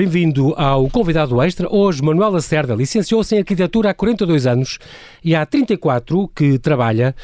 Bem-vindo 0.00 0.54
ao 0.56 0.88
convidado 0.88 1.42
extra. 1.42 1.68
Hoje, 1.70 2.02
Manuel 2.02 2.30
Lacerda 2.30 2.74
licenciou-se 2.74 3.34
em 3.34 3.40
arquitetura 3.40 3.90
há 3.90 3.94
42 3.94 4.46
anos 4.46 4.78
e 5.22 5.34
há 5.34 5.44
34 5.44 6.26
que 6.28 6.58
trabalha 6.58 7.14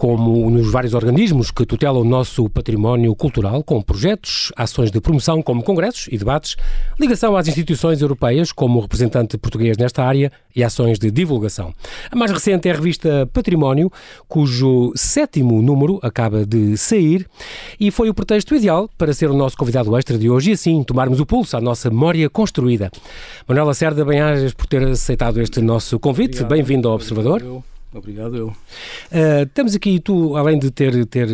como 0.00 0.48
nos 0.48 0.72
vários 0.72 0.94
organismos 0.94 1.50
que 1.50 1.66
tutelam 1.66 2.00
o 2.00 2.04
nosso 2.04 2.48
património 2.48 3.14
cultural, 3.14 3.62
com 3.62 3.82
projetos, 3.82 4.50
ações 4.56 4.90
de 4.90 4.98
promoção, 4.98 5.42
como 5.42 5.62
congressos 5.62 6.08
e 6.10 6.16
debates, 6.16 6.56
ligação 6.98 7.36
às 7.36 7.46
instituições 7.46 8.00
europeias, 8.00 8.50
como 8.50 8.80
representante 8.80 9.36
português 9.36 9.76
nesta 9.76 10.02
área, 10.02 10.32
e 10.56 10.64
ações 10.64 10.98
de 10.98 11.10
divulgação. 11.10 11.74
A 12.10 12.16
mais 12.16 12.30
recente 12.30 12.66
é 12.66 12.72
a 12.72 12.76
revista 12.76 13.28
Património, 13.30 13.92
cujo 14.26 14.90
sétimo 14.96 15.60
número 15.60 16.00
acaba 16.02 16.46
de 16.46 16.78
sair, 16.78 17.28
e 17.78 17.90
foi 17.90 18.08
o 18.08 18.14
pretexto 18.14 18.54
ideal 18.54 18.88
para 18.96 19.12
ser 19.12 19.28
o 19.28 19.36
nosso 19.36 19.54
convidado 19.54 19.94
extra 19.98 20.16
de 20.16 20.30
hoje 20.30 20.52
e 20.52 20.54
assim 20.54 20.82
tomarmos 20.82 21.20
o 21.20 21.26
pulso 21.26 21.58
à 21.58 21.60
nossa 21.60 21.90
memória 21.90 22.30
construída. 22.30 22.90
Manuela 23.46 23.68
Lacerda, 23.68 24.02
bem-ajas 24.02 24.54
por 24.54 24.64
ter 24.64 24.82
aceitado 24.82 25.42
este 25.42 25.60
nosso 25.60 26.00
convite. 26.00 26.42
Bem-vindo 26.44 26.88
ao 26.88 26.94
Observador. 26.94 27.42
Eu. 27.42 27.62
Obrigado, 27.92 28.36
eu. 28.36 28.48
Uh, 28.48 29.42
estamos 29.42 29.74
aqui, 29.74 29.98
tu, 29.98 30.36
além 30.36 30.58
de 30.58 30.70
ter, 30.70 31.04
ter 31.06 31.28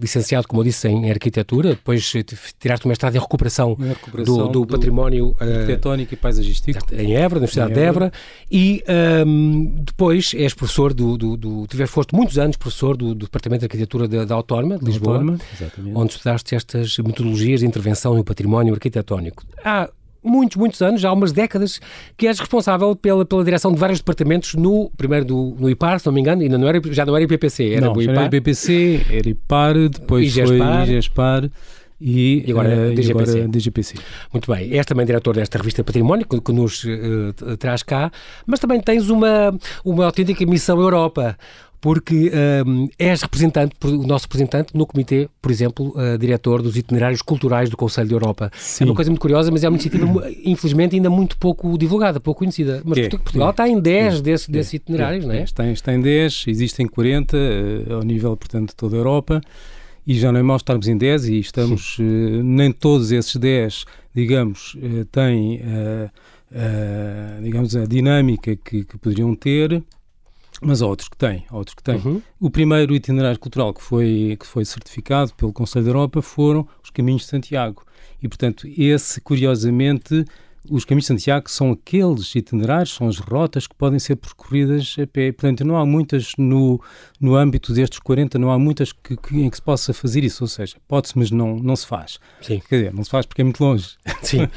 licenciado, 0.00 0.46
como 0.46 0.60
eu 0.60 0.64
disse, 0.64 0.86
em 0.88 1.10
arquitetura, 1.10 1.70
depois 1.70 2.12
tiraste 2.58 2.86
um 2.86 2.90
mestrado 2.90 3.16
em 3.16 3.18
recuperação, 3.18 3.74
recuperação 3.74 4.36
do, 4.36 4.48
do, 4.48 4.60
do, 4.60 4.66
património 4.66 5.30
uh, 5.30 5.36
arquitetónico 5.42 6.12
e 6.12 6.16
paisagístico 6.16 6.78
em 6.92 7.14
Évora, 7.14 7.40
na 7.40 7.46
Universidade 7.46 7.72
de 7.72 7.80
Évora, 7.80 8.12
e 8.50 8.84
um, 9.26 9.74
depois 9.80 10.32
és 10.34 10.52
professor 10.52 10.92
do, 10.92 11.16
do, 11.16 11.36
do 11.36 11.66
tiveste, 11.66 11.94
foste 11.94 12.14
muitos 12.14 12.38
anos 12.38 12.56
professor 12.58 12.94
do, 12.94 13.14
do 13.14 13.24
Departamento 13.24 13.60
de 13.60 13.66
Arquitetura 13.66 14.06
da, 14.06 14.24
da 14.26 14.34
Autónoma 14.34 14.78
de 14.78 14.84
Lisboa, 14.84 15.16
Autónoma, 15.16 15.38
onde 15.94 16.12
estudaste 16.12 16.54
estas 16.54 16.98
metodologias 16.98 17.60
de 17.60 17.66
intervenção 17.66 18.14
no 18.14 18.22
património 18.22 18.74
arquitetónico. 18.74 19.44
Há 19.64 19.88
muitos, 20.26 20.56
muitos 20.56 20.82
anos, 20.82 21.00
já 21.00 21.08
há 21.08 21.12
umas 21.12 21.32
décadas, 21.32 21.80
que 22.16 22.26
és 22.26 22.38
responsável 22.38 22.94
pela, 22.96 23.24
pela 23.24 23.44
direção 23.44 23.72
de 23.72 23.78
vários 23.78 24.00
departamentos 24.00 24.54
no, 24.54 24.90
primeiro 24.96 25.24
do, 25.24 25.56
no 25.58 25.70
IPAR, 25.70 26.00
se 26.00 26.06
não 26.06 26.12
me 26.12 26.20
engano, 26.20 26.42
ainda 26.42 26.58
não 26.58 26.68
era, 26.68 26.80
já 26.92 27.06
não 27.06 27.14
era 27.16 27.24
IPPC, 27.24 27.72
era 27.72 27.86
não, 27.86 27.94
o 27.94 28.02
IPAR. 28.02 28.16
era 28.16 28.36
IPPC, 28.36 29.06
era 29.10 29.28
IPAR, 29.28 29.74
depois 29.88 30.26
IGESPAR. 30.26 30.86
foi 30.86 30.94
IGESPAR 30.94 31.50
e, 32.00 32.44
e 32.46 32.50
agora, 32.50 32.68
uh, 32.68 32.94
DGPC. 32.94 33.32
agora 33.32 33.48
DGPC. 33.48 33.94
Muito 34.32 34.52
bem. 34.52 34.70
És 34.72 34.84
também 34.84 35.06
diretor 35.06 35.34
desta 35.34 35.56
revista 35.58 35.82
Património, 35.82 36.26
que, 36.26 36.40
que 36.40 36.52
nos 36.52 36.84
uh, 36.84 37.56
traz 37.58 37.82
cá, 37.82 38.10
mas 38.46 38.60
também 38.60 38.80
tens 38.80 39.08
uma, 39.08 39.56
uma 39.84 40.04
autêntica 40.04 40.44
missão 40.44 40.78
Europa 40.78 41.36
porque 41.80 42.32
um, 42.66 42.88
és 42.98 43.22
representante, 43.22 43.74
o 43.84 44.06
nosso 44.06 44.24
representante 44.24 44.76
no 44.76 44.86
comitê, 44.86 45.28
por 45.40 45.50
exemplo, 45.50 45.94
uh, 45.96 46.18
diretor 46.18 46.62
dos 46.62 46.76
itinerários 46.76 47.22
culturais 47.22 47.68
do 47.70 47.76
Conselho 47.76 48.08
da 48.08 48.14
Europa. 48.14 48.50
Sim. 48.56 48.84
É 48.84 48.86
uma 48.86 48.94
coisa 48.94 49.10
muito 49.10 49.20
curiosa, 49.20 49.50
mas 49.50 49.62
é 49.62 49.68
uma 49.68 49.76
iniciativa, 49.76 50.06
infelizmente, 50.44 50.96
ainda 50.96 51.10
muito 51.10 51.36
pouco 51.36 51.76
divulgada, 51.76 52.18
pouco 52.18 52.40
conhecida. 52.40 52.82
Mas 52.84 52.98
é, 52.98 53.08
Portugal 53.08 53.48
é, 53.48 53.50
está 53.50 53.68
em 53.68 53.80
10 53.80 54.14
é, 54.14 54.22
desse, 54.22 54.50
desses 54.50 54.74
é, 54.74 54.76
itinerários, 54.76 55.24
é, 55.24 55.28
não 55.28 55.34
é? 55.34 55.42
Está, 55.42 55.66
está 55.68 55.94
em 55.94 56.00
10, 56.00 56.44
existem 56.48 56.86
40 56.86 57.36
uh, 57.36 57.40
eh, 57.40 57.92
ao 57.92 58.02
nível, 58.02 58.36
portanto, 58.36 58.70
de 58.70 58.76
toda 58.76 58.96
a 58.96 58.98
Europa. 58.98 59.40
E 60.06 60.14
já 60.14 60.30
não 60.30 60.38
é 60.38 60.42
mau 60.42 60.56
estarmos 60.56 60.86
em 60.86 60.96
10 60.96 61.28
e 61.28 61.40
estamos, 61.40 61.98
uh, 61.98 62.02
nem 62.42 62.70
todos 62.70 63.10
esses 63.10 63.34
10, 63.36 63.84
digamos, 64.14 64.76
têm, 65.10 65.60
digamos, 67.42 67.76
a 67.76 67.84
dinâmica 67.84 68.56
que, 68.56 68.84
que 68.84 68.96
poderiam 68.96 69.34
ter 69.34 69.82
mas 70.62 70.82
há 70.82 70.86
outros 70.86 71.08
que 71.08 71.16
têm, 71.16 71.44
outros 71.50 71.74
que 71.74 71.82
têm. 71.82 71.96
Uhum. 71.96 72.22
O 72.40 72.50
primeiro 72.50 72.94
itinerário 72.94 73.38
cultural 73.38 73.72
que 73.74 73.82
foi, 73.82 74.36
que 74.38 74.46
foi 74.46 74.64
certificado 74.64 75.34
pelo 75.34 75.52
Conselho 75.52 75.84
da 75.84 75.90
Europa 75.90 76.22
foram 76.22 76.66
os 76.82 76.90
Caminhos 76.90 77.22
de 77.22 77.28
Santiago. 77.28 77.84
E, 78.22 78.28
portanto, 78.28 78.66
esse, 78.66 79.20
curiosamente, 79.20 80.24
os 80.70 80.84
caminhos 80.84 81.04
de 81.04 81.08
Santiago 81.08 81.50
são 81.50 81.72
aqueles 81.72 82.34
itinerários, 82.34 82.94
são 82.94 83.08
as 83.08 83.18
rotas 83.18 83.66
que 83.66 83.74
podem 83.74 83.98
ser 83.98 84.16
percorridas 84.16 84.96
a 85.00 85.06
pé. 85.06 85.32
Portanto, 85.32 85.64
não 85.64 85.76
há 85.76 85.84
muitas 85.84 86.32
no, 86.38 86.80
no 87.20 87.34
âmbito 87.34 87.72
destes 87.72 87.98
40, 87.98 88.38
não 88.38 88.50
há 88.50 88.58
muitas 88.58 88.92
que, 88.92 89.16
que, 89.16 89.40
em 89.40 89.50
que 89.50 89.56
se 89.56 89.62
possa 89.62 89.92
fazer 89.92 90.24
isso. 90.24 90.44
Ou 90.44 90.48
seja, 90.48 90.76
pode-se, 90.88 91.18
mas 91.18 91.30
não, 91.30 91.56
não 91.56 91.76
se 91.76 91.86
faz. 91.86 92.18
Sim. 92.40 92.60
Quer 92.68 92.76
dizer, 92.76 92.94
não 92.94 93.04
se 93.04 93.10
faz 93.10 93.26
porque 93.26 93.42
é 93.42 93.44
muito 93.44 93.62
longe. 93.62 93.90
Sim. 94.22 94.48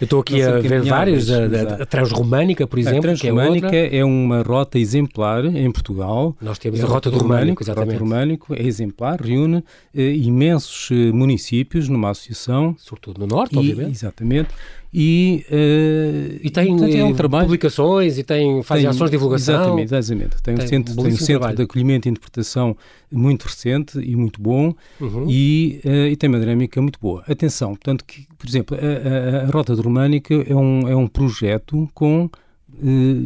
Eu 0.00 0.04
estou 0.04 0.20
aqui 0.20 0.42
a 0.42 0.58
ver 0.58 0.82
vários. 0.82 1.30
A, 1.30 1.44
a, 1.44 1.82
a 1.82 1.86
Transromânica, 1.86 2.66
por 2.66 2.78
exemplo. 2.78 2.98
A 2.98 3.02
Transromânica 3.02 3.74
é, 3.74 3.98
é, 3.98 4.04
uma 4.04 4.42
rota 4.42 4.78
exemplar 4.78 5.44
em 5.44 5.70
Portugal. 5.70 6.36
Nós 6.40 6.58
temos 6.58 6.80
é 6.80 6.82
a 6.82 6.86
Rota 6.86 7.10
do 7.10 7.18
Românico, 7.18 7.62
exatamente. 7.62 7.90
A 7.90 7.92
Rota 7.92 8.04
do 8.04 8.10
Românico 8.10 8.54
é 8.54 8.62
exemplar, 8.62 9.20
reúne 9.20 9.64
eh, 9.94 10.14
imensos 10.14 10.90
eh, 10.90 11.12
municípios 11.12 11.88
numa 11.88 12.10
associação. 12.10 12.74
Sobretudo 12.78 13.20
no 13.20 13.26
Norte, 13.26 13.54
e, 13.54 13.58
obviamente. 13.58 13.90
Exatamente 13.90 14.48
e, 14.92 15.44
uh, 15.50 16.40
e 16.42 16.50
tem 16.50 16.68
portanto, 16.68 16.96
é 16.96 17.04
um 17.04 17.14
trabalho, 17.14 17.44
publicações 17.44 18.16
e 18.16 18.22
tem, 18.22 18.62
faz 18.62 18.80
tem, 18.80 18.88
ações 18.88 19.10
de 19.10 19.16
divulgação. 19.16 19.54
Exatamente, 19.54 19.94
exatamente. 19.94 20.42
Tem, 20.42 20.54
tem 20.54 20.64
um 20.64 20.68
centro, 20.68 20.96
tem 20.96 21.12
um 21.12 21.16
centro 21.16 21.54
de 21.54 21.62
acolhimento 21.62 22.08
e 22.08 22.10
interpretação 22.10 22.76
muito 23.12 23.44
recente 23.44 23.98
e 24.00 24.16
muito 24.16 24.40
bom 24.40 24.74
uhum. 25.00 25.26
e, 25.28 25.80
uh, 25.84 26.06
e 26.06 26.16
tem 26.16 26.28
uma 26.28 26.40
dinâmica 26.40 26.80
muito 26.80 26.98
boa. 26.98 27.22
Atenção, 27.28 27.70
portanto, 27.70 28.04
que, 28.04 28.26
por 28.38 28.48
exemplo, 28.48 28.76
a, 28.76 29.40
a, 29.40 29.42
a 29.44 29.46
Rota 29.50 29.74
de 29.74 29.82
Românica 29.82 30.34
é 30.34 30.54
um, 30.54 30.88
é 30.88 30.96
um 30.96 31.06
projeto 31.06 31.88
com 31.92 32.24
uh, 32.24 32.30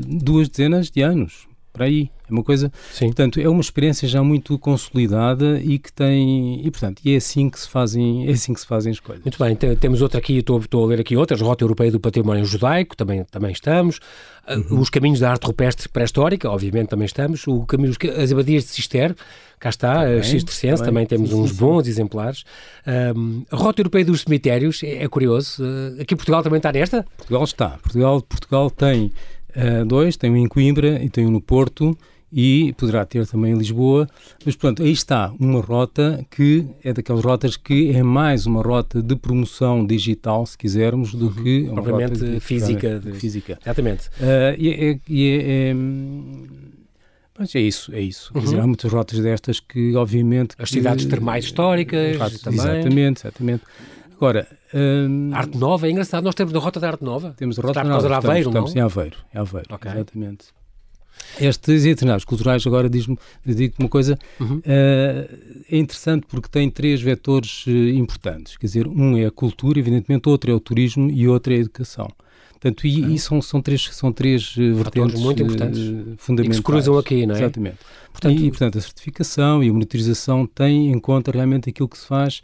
duas 0.06 0.48
dezenas 0.48 0.90
de 0.90 1.00
anos, 1.02 1.46
para 1.72 1.86
aí. 1.86 2.10
É 2.28 2.32
uma 2.32 2.42
coisa, 2.42 2.72
Sim. 2.92 3.06
portanto, 3.06 3.40
é 3.40 3.48
uma 3.48 3.60
experiência 3.60 4.06
já 4.08 4.22
muito 4.22 4.58
consolidada 4.58 5.60
e 5.60 5.78
que 5.78 5.92
tem, 5.92 6.64
e 6.64 6.70
portanto, 6.70 7.02
é 7.04 7.16
assim 7.16 7.50
que 7.50 7.58
se 7.58 7.68
fazem, 7.68 8.28
é 8.28 8.32
assim 8.32 8.54
que 8.54 8.60
se 8.60 8.66
fazem 8.66 8.92
as 8.92 9.00
coisas. 9.00 9.24
Muito 9.24 9.38
bem, 9.38 9.56
temos 9.76 10.02
outra 10.02 10.18
aqui, 10.18 10.38
estou, 10.38 10.58
estou 10.58 10.84
a 10.84 10.86
ler 10.88 11.00
aqui 11.00 11.16
outras, 11.16 11.40
Rota 11.40 11.64
Europeia 11.64 11.90
do 11.90 12.00
Património 12.00 12.44
Judaico, 12.44 12.96
também, 12.96 13.24
também 13.24 13.52
estamos, 13.52 14.00
ah, 14.46 14.56
uhum. 14.56 14.80
os 14.80 14.90
caminhos 14.90 15.20
da 15.20 15.30
arte 15.30 15.46
rupestre 15.46 15.88
pré-histórica, 15.88 16.50
obviamente 16.50 16.88
também 16.88 17.06
estamos, 17.06 17.46
o 17.46 17.64
caminho, 17.66 17.94
as 18.16 18.32
abadias 18.32 18.64
de 18.64 18.70
Cister, 18.70 19.14
cá 19.58 19.68
está, 19.68 19.94
também, 20.02 20.18
a 20.18 20.22
Cistercense, 20.22 20.82
também, 20.82 21.06
também 21.06 21.06
temos 21.06 21.30
sim, 21.30 21.36
uns 21.36 21.50
sim, 21.50 21.56
bons 21.56 21.86
exemplares. 21.86 22.44
Um, 23.16 23.44
a 23.50 23.56
Rota 23.56 23.80
Europeia 23.80 24.04
dos 24.04 24.22
Cemitérios, 24.22 24.82
é, 24.82 25.04
é 25.04 25.08
curioso, 25.08 25.62
uh, 25.62 26.00
aqui 26.00 26.16
Portugal 26.16 26.42
também 26.42 26.56
está 26.56 26.72
nesta? 26.72 27.04
Portugal 27.16 27.44
está, 27.44 27.68
Portugal, 27.82 28.22
Portugal 28.22 28.70
tem 28.70 29.12
uh, 29.56 29.84
dois, 29.84 30.16
tem 30.16 30.30
um 30.30 30.36
em 30.36 30.46
Coimbra 30.46 31.02
e 31.02 31.08
tem 31.08 31.26
um 31.26 31.30
no 31.30 31.40
Porto, 31.40 31.96
e 32.32 32.72
poderá 32.78 33.04
ter 33.04 33.26
também 33.26 33.52
em 33.52 33.58
Lisboa, 33.58 34.08
mas 34.44 34.56
pronto, 34.56 34.82
aí 34.82 34.90
está 34.90 35.30
uma 35.38 35.60
rota 35.60 36.24
que 36.30 36.66
é 36.82 36.92
daquelas 36.92 37.22
rotas 37.22 37.58
que 37.58 37.90
é 37.94 38.02
mais 38.02 38.46
uma 38.46 38.62
rota 38.62 39.02
de 39.02 39.14
promoção 39.14 39.86
digital, 39.86 40.46
se 40.46 40.56
quisermos, 40.56 41.14
do 41.14 41.26
uhum. 41.26 41.34
que 41.34 41.62
uma 41.64 41.82
propriamente 41.82 42.20
rota 42.20 42.32
de, 42.32 42.40
física, 42.40 42.98
de, 42.98 43.12
física. 43.12 43.58
Exatamente. 43.60 44.08
Uh, 44.08 44.56
e 44.58 44.70
é, 44.70 44.98
e 45.06 45.28
é, 45.28 45.70
é 45.70 45.74
mas 47.38 47.54
é 47.54 47.60
isso, 47.60 47.94
é 47.94 48.00
isso. 48.00 48.30
Uhum. 48.34 48.40
Dizer, 48.40 48.60
há 48.60 48.66
muitas 48.66 48.92
rotas 48.92 49.18
destas 49.18 49.58
que, 49.58 49.96
obviamente... 49.96 50.54
As 50.58 50.70
cidades 50.70 51.06
termais 51.06 51.46
históricas 51.46 52.40
também. 52.40 52.60
Exatamente, 52.60 53.22
exatamente. 53.22 53.62
Agora... 54.22 54.46
Hum, 54.72 55.30
arte 55.34 55.58
Nova, 55.58 55.88
é 55.88 55.90
engraçado, 55.90 56.22
nós 56.22 56.36
temos 56.36 56.54
a 56.54 56.58
Rota 56.60 56.78
da 56.78 56.90
Arte 56.90 57.02
Nova. 57.02 57.34
Temos 57.36 57.58
a 57.58 57.62
Rota 57.62 57.74
da 57.74 57.80
Arte 57.80 57.90
Nova. 57.90 58.16
Aveiro, 58.16 58.50
estamos, 58.50 58.70
estamos 58.70 58.76
em 58.76 58.80
Aveiro, 58.80 59.16
em 59.34 59.38
Aveiro, 59.38 59.74
okay. 59.74 59.90
exatamente. 59.90 60.44
Estes 61.40 61.84
itinerários 61.84 62.24
culturais, 62.24 62.64
agora 62.64 62.88
diz-me, 62.88 63.18
digo 63.44 63.74
uma 63.80 63.88
coisa, 63.88 64.16
uhum. 64.38 64.58
uh, 64.58 64.62
é 65.68 65.76
interessante 65.76 66.24
porque 66.28 66.48
tem 66.48 66.70
três 66.70 67.02
vetores 67.02 67.66
uh, 67.66 67.70
importantes. 67.70 68.56
Quer 68.56 68.66
dizer, 68.66 68.86
um 68.86 69.18
é 69.18 69.26
a 69.26 69.30
cultura, 69.30 69.80
evidentemente, 69.80 70.28
outro 70.28 70.52
é 70.52 70.54
o 70.54 70.60
turismo 70.60 71.10
e 71.10 71.26
outro 71.26 71.52
é 71.52 71.56
a 71.56 71.58
educação. 71.58 72.08
Portanto, 72.62 72.86
e, 72.86 73.14
e 73.14 73.18
são, 73.18 73.42
são 73.42 73.60
três, 73.60 73.88
são 73.90 74.12
três 74.12 74.56
uh, 74.56 74.74
vertentes 74.76 75.20
muito 75.20 75.42
importantes 75.42 75.80
fundamentais. 76.16 76.46
E 76.46 76.48
que 76.48 76.54
se 76.54 76.62
cruzam 76.62 76.96
aqui, 76.96 77.26
não 77.26 77.34
é? 77.34 77.38
Exatamente. 77.38 77.78
Portanto, 78.12 78.40
e, 78.40 78.46
e, 78.46 78.50
portanto, 78.50 78.78
a 78.78 78.80
certificação 78.80 79.64
e 79.64 79.68
a 79.68 79.72
monitorização 79.72 80.46
têm 80.46 80.92
em 80.92 80.98
conta 81.00 81.32
realmente 81.32 81.68
aquilo 81.68 81.88
que 81.88 81.98
se 81.98 82.06
faz 82.06 82.40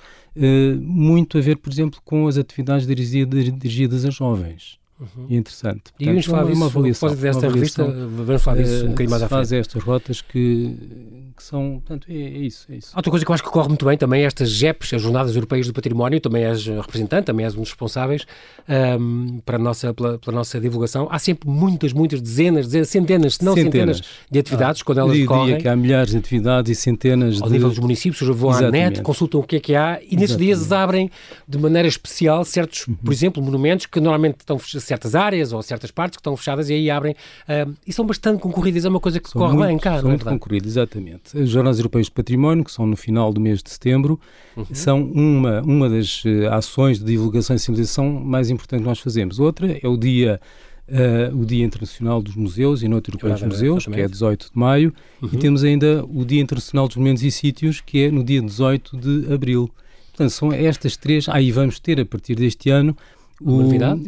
muito 0.81 1.39
a 1.39 1.41
ver, 1.41 1.57
por 1.57 1.73
exemplo, 1.73 2.01
com 2.05 2.27
as 2.27 2.37
atividades 2.37 2.87
dirigidas 2.87 4.05
a 4.05 4.11
jovens. 4.11 4.79
Uhum. 5.01 5.27
E 5.29 5.37
interessante. 5.37 5.93
Portanto, 5.93 6.01
e 6.01 6.07
vamos 6.07 6.27
falar 6.27 6.45
disso, 6.45 6.57
uma 6.57 6.67
avaliação, 6.67 7.15
desta 7.15 7.49
revista, 7.49 7.85
vamos 7.85 8.43
falar 8.43 8.63
disso 8.63 8.85
um 8.85 8.89
bocadinho 8.89 9.11
mais 9.11 9.23
à 9.23 9.29
frente. 9.29 9.39
Faz 9.39 9.53
estas 9.53 9.83
rotas 9.85 10.21
que, 10.21 10.77
que 11.39 11.45
são, 11.45 11.81
portanto, 11.81 12.07
é, 12.11 12.15
é, 12.15 12.39
isso, 12.39 12.67
é 12.71 12.77
isso. 12.77 12.93
Outra 12.97 13.11
coisa 13.11 13.25
que 13.25 13.31
eu 13.31 13.35
acho 13.35 13.45
que 13.45 13.51
corre 13.51 13.69
muito 13.69 13.87
bem 13.87 13.97
também 13.97 14.25
estas 14.25 14.51
GEPs, 14.51 14.93
as 14.93 15.01
Jornadas 15.01 15.35
Europeias 15.35 15.69
do 15.69 15.73
Património, 15.73 16.21
também 16.21 16.45
és 16.45 16.67
representante, 16.67 17.27
também 17.27 17.47
és 17.47 17.55
um 17.55 17.61
dos 17.61 17.71
responsáveis 17.71 18.27
um, 19.01 19.41
para 19.47 19.57
a 19.57 19.59
nossa, 19.59 19.95
pela, 19.95 20.19
pela, 20.19 20.37
nossa 20.37 20.61
divulgação. 20.61 21.09
Há 21.11 21.19
sempre 21.19 21.49
muitas, 21.49 21.93
muitas 21.93 22.21
dezenas, 22.21 22.67
dezenas 22.67 22.89
centenas, 22.89 23.35
se 23.37 23.45
não 23.45 23.55
centenas, 23.55 23.99
centenas 23.99 24.27
de 24.29 24.39
atividades, 24.39 24.83
ah, 24.83 24.85
quando 24.85 24.99
elas 24.99 25.17
decorrem. 25.17 25.59
que 25.59 25.69
há 25.69 25.77
milhares 25.77 26.11
de 26.11 26.19
atividades 26.19 26.77
e 26.77 26.81
centenas 26.81 27.41
Ao 27.41 27.47
de... 27.47 27.55
nível 27.55 27.69
dos 27.69 27.79
municípios, 27.79 28.21
vão 28.37 28.51
Exatamente. 28.51 28.85
à 28.85 28.91
net, 28.91 29.03
consultam 29.03 29.41
o 29.41 29.45
que 29.45 29.57
é 29.57 29.61
que 29.61 29.75
há 29.77 30.01
e 30.03 30.17
nesses 30.17 30.37
dias 30.37 30.73
abrem 30.73 31.11
de 31.47 31.57
maneira 31.57 31.87
especial 31.87 32.45
certos, 32.45 32.87
uhum. 32.89 32.95
por 32.97 33.13
exemplo, 33.13 33.41
monumentos 33.41 33.87
que 33.87 34.01
normalmente 34.01 34.41
estão 34.41 34.59
certas 34.59 35.15
áreas 35.15 35.53
ou 35.53 35.63
certas 35.63 35.93
partes 35.93 36.17
que 36.17 36.21
estão 36.21 36.37
fechadas 36.37 36.69
e 36.69 36.75
aí 36.75 36.91
abrem 36.91 37.13
uh, 37.13 37.73
e 37.87 37.93
são 37.93 38.05
bastante 38.05 38.41
concorridas, 38.41 38.85
é 38.85 38.89
uma 38.89 39.01
coisa 39.01 39.21
que 39.21 39.31
são 39.31 39.41
corre 39.41 39.55
muito, 39.55 39.69
bem 39.69 39.79
cá. 39.79 39.95
São 39.95 40.03
não 40.03 40.09
é 40.09 40.15
muito 40.15 40.25
concorridas, 40.25 40.73
exatamente. 40.73 41.28
Seguinte: 41.29 41.45
as 41.45 41.51
Jornadas 41.51 41.79
Europeias 41.79 42.07
de 42.07 42.13
Património, 42.13 42.65
que 42.65 42.73
são 42.73 42.87
no 42.87 42.97
final 42.97 43.33
do 43.33 43.41
mês 43.41 43.63
de 43.63 43.71
setembro, 43.71 44.21
uhum. 44.57 44.67
são 44.73 45.03
uma, 45.03 45.61
uma 45.63 45.89
das 45.89 46.25
uh, 46.25 46.49
ações 46.51 46.99
de 46.99 47.05
divulgação 47.05 47.55
e 47.57 47.59
sensibilização 47.59 48.11
mais 48.11 48.51
importantes 48.51 48.83
que 48.83 48.89
nós 48.89 48.99
fazemos. 48.99 49.39
Outra 49.39 49.79
é 49.83 49.89
o 49.89 49.97
dia 49.97 50.41
Uh, 50.91 51.37
o 51.37 51.45
Dia 51.45 51.67
Internacional 51.67 52.23
dos 52.23 52.35
Museus 52.35 52.83
e 52.83 52.89
Noite 52.89 53.11
Europeia 53.11 53.35
dos 53.35 53.43
Museus, 53.43 53.85
que 53.85 54.01
é 54.01 54.09
18 54.09 54.45
de 54.51 54.59
maio, 54.59 54.91
uhum. 55.21 55.29
e 55.31 55.37
temos 55.37 55.63
ainda 55.63 56.03
o 56.03 56.25
Dia 56.25 56.41
Internacional 56.41 56.89
dos 56.89 56.97
Monumentos 56.97 57.23
e 57.23 57.31
Sítios, 57.31 57.83
que 57.83 58.05
é 58.05 58.11
no 58.11 58.25
dia 58.25 58.41
18 58.41 58.97
de 58.97 59.31
abril. 59.31 59.71
Portanto, 60.09 60.31
são 60.31 60.51
estas 60.51 60.97
três. 60.97 61.29
Aí 61.29 61.53
vamos 61.53 61.79
ter, 61.79 62.01
a 62.01 62.07
partir 62.07 62.37
deste 62.37 62.71
ano, 62.71 62.97
o, 63.39 63.59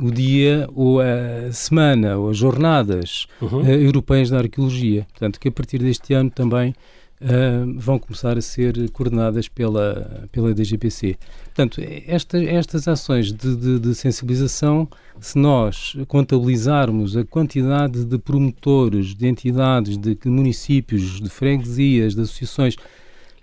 o, 0.07 0.11
dia, 0.11 0.69
ou 0.75 1.01
a 1.01 1.53
semana, 1.53 2.17
ou 2.17 2.31
as 2.31 2.39
jornadas 2.39 3.27
uhum. 3.43 3.61
uh, 3.61 3.69
europeias 3.69 4.31
da 4.31 4.39
arqueologia. 4.39 5.07
Portanto, 5.11 5.39
que 5.39 5.49
a 5.49 5.53
partir 5.53 5.81
deste 5.81 6.15
ano 6.15 6.31
também 6.31 6.75
uh, 7.21 7.79
vão 7.79 7.99
começar 7.99 8.37
a 8.37 8.41
ser 8.41 8.91
coordenadas 8.91 9.49
pela, 9.49 10.29
pela 10.33 10.55
DGPC. 10.55 11.17
Portanto, 11.45 11.81
esta, 12.07 12.43
estas 12.43 12.89
ações 12.89 13.33
de, 13.33 13.57
de, 13.57 13.79
de, 13.79 13.95
sensibilização, 13.95 14.89
se 15.21 15.39
nós 15.39 15.97
contabilizarmos 16.09 17.17
a 17.17 17.25
quantidade 17.25 18.05
de 18.05 18.19
promotores, 18.19 19.15
de 19.15 19.27
entidades, 19.27 19.97
de 19.97 20.17
municípios, 20.27 21.21
de 21.21 21.29
freguesias, 21.29 22.15
de 22.15 22.23
associações 22.23 22.77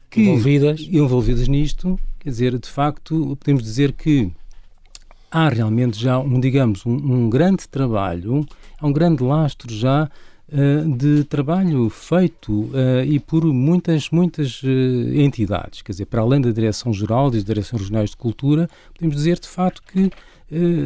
que, 0.10 0.22
envolvidas. 0.22 0.82
envolvidas 0.92 1.48
nisto, 1.48 2.00
quer 2.20 2.30
dizer, 2.30 2.58
de 2.58 2.70
facto, 2.70 3.38
podemos 3.40 3.64
dizer 3.64 3.92
que 3.94 4.32
há 5.30 5.50
realmente 5.50 6.00
já 6.00 6.18
um, 6.20 6.40
digamos, 6.40 6.86
um, 6.86 6.96
um 6.96 7.30
grande 7.30 7.68
trabalho, 7.68 8.46
há 8.80 8.88
um 8.88 8.94
grande 8.94 9.24
lastro 9.24 9.74
já 9.74 10.10
de 10.98 11.26
trabalho 11.26 11.90
feito 11.90 12.54
uh, 12.54 13.04
e 13.06 13.20
por 13.20 13.44
muitas, 13.46 14.10
muitas 14.10 14.64
uh, 14.64 14.68
entidades. 15.14 15.82
Quer 15.82 15.92
dizer, 15.92 16.06
para 16.06 16.22
além 16.22 16.40
da 16.40 16.52
Direção-Geral, 16.52 17.30
das 17.30 17.44
Direções 17.44 17.82
Regionais 17.82 18.12
de 18.12 18.18
Cultura, 18.18 18.70
podemos 18.94 19.18
dizer 19.18 19.40
de 19.40 19.48
facto 19.48 19.84
que 19.84 20.10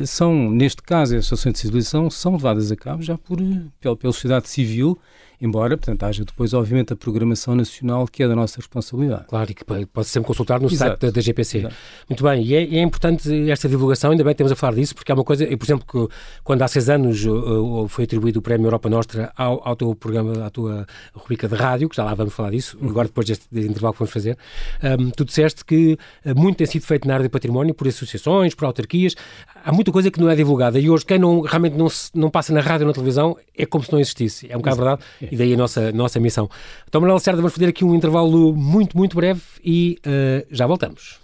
são, 0.08 0.50
neste 0.50 0.82
caso, 0.82 1.16
as 1.16 1.32
ações 1.32 1.54
de 1.54 1.60
sensibilização 1.60 2.10
são 2.10 2.32
levadas 2.32 2.72
a 2.72 2.76
cabo 2.76 3.04
já 3.04 3.16
por, 3.16 3.38
pela, 3.80 3.96
pela 3.96 4.12
sociedade 4.12 4.50
civil 4.50 4.98
embora, 5.42 5.76
portanto, 5.76 6.04
haja 6.04 6.24
depois, 6.24 6.54
obviamente, 6.54 6.94
a 6.94 6.96
programação 6.96 7.56
nacional 7.56 8.08
que 8.08 8.22
é 8.22 8.28
da 8.28 8.36
nossa 8.36 8.58
responsabilidade. 8.58 9.26
Claro, 9.28 9.50
e 9.50 9.54
que 9.56 9.66
pode 9.66 10.08
sempre 10.08 10.28
consultar 10.28 10.60
no 10.62 10.68
Exato. 10.68 10.92
site 10.92 11.00
da, 11.02 11.10
da 11.10 11.22
GPC. 11.22 11.58
Exato. 11.58 11.76
Muito 12.08 12.24
bem, 12.24 12.44
e 12.44 12.56
é, 12.56 12.64
é, 12.64 12.82
importante 12.82 13.50
esta 13.50 13.68
divulgação, 13.68 14.12
ainda 14.12 14.24
bem 14.24 14.34
que 14.34 14.38
temos 14.38 14.52
a 14.52 14.56
falar 14.56 14.76
disso, 14.76 14.94
porque 14.94 15.12
é 15.12 15.16
uma 15.16 15.24
coisa, 15.24 15.46
por 15.46 15.66
exemplo, 15.66 15.86
que 15.86 16.16
quando 16.44 16.62
há 16.62 16.68
seis 16.68 16.90
anos 16.90 17.26
uh, 17.26 17.88
foi 17.88 18.04
atribuído 18.04 18.40
o 18.40 18.42
Prémio 18.42 18.68
Europa 18.68 18.90
Nostra 18.90 19.32
ao, 19.36 19.68
ao 19.68 19.76
teu 19.76 19.96
programa, 19.96 20.46
à 20.46 20.50
tua 20.52 20.86
rubrica 21.14 21.48
de 21.48 21.56
rádio, 21.56 21.90
que 21.90 21.96
já 21.96 22.04
lá 22.04 22.14
vamos 22.14 22.34
falar 22.34 22.52
disso, 22.52 22.78
agora 22.82 23.08
depois 23.08 23.26
deste, 23.26 23.48
intervalo 23.52 23.94
que 23.94 24.00
vamos 24.00 24.14
fazer, 24.14 24.38
um, 25.00 25.10
tu 25.10 25.26
disseste 25.26 25.66
que 25.66 25.98
uh, 26.26 26.40
muito 26.40 26.58
tem 26.58 26.68
sido 26.68 26.86
feito 26.86 27.08
na 27.08 27.16
área 27.16 27.24
de 27.24 27.30
património 27.30 27.74
por 27.74 27.88
associações, 27.88 28.54
por 28.54 28.66
autarquias, 28.66 29.16
há 29.64 29.72
muita 29.72 29.92
coisa 29.92 30.12
que 30.12 30.20
não 30.20 30.30
é 30.30 30.36
divulgada 30.36 30.80
e 30.80 30.88
hoje 30.88 31.04
quem 31.04 31.18
não, 31.18 31.42
realmente 31.42 31.76
não, 31.76 31.90
se, 31.90 32.12
não 32.14 32.30
passa 32.30 32.54
na 32.54 32.62
rádio 32.62 32.86
ou 32.86 32.88
na 32.88 32.94
televisão 32.94 33.36
é 33.58 33.66
como 33.66 33.84
se 33.84 33.92
não 33.92 34.00
existisse. 34.00 34.48
É 34.50 34.56
um 34.56 34.60
bocado 34.60 34.78
verdade 34.78 35.02
e 35.32 35.38
daí 35.38 35.54
a 35.54 35.58
nossa, 35.58 35.92
nossa 35.92 36.20
missão. 36.20 36.50
Então, 36.88 37.00
Manuel 37.00 37.20
Cerda, 37.20 37.42
vamos 37.42 37.54
fazer 37.54 37.68
aqui 37.68 37.86
um 37.86 37.96
intervalo 37.96 38.54
muito, 38.54 38.98
muito 38.98 39.16
breve 39.16 39.42
e 39.64 39.98
uh, 40.06 40.46
já 40.52 40.68
voltamos. 40.68 41.20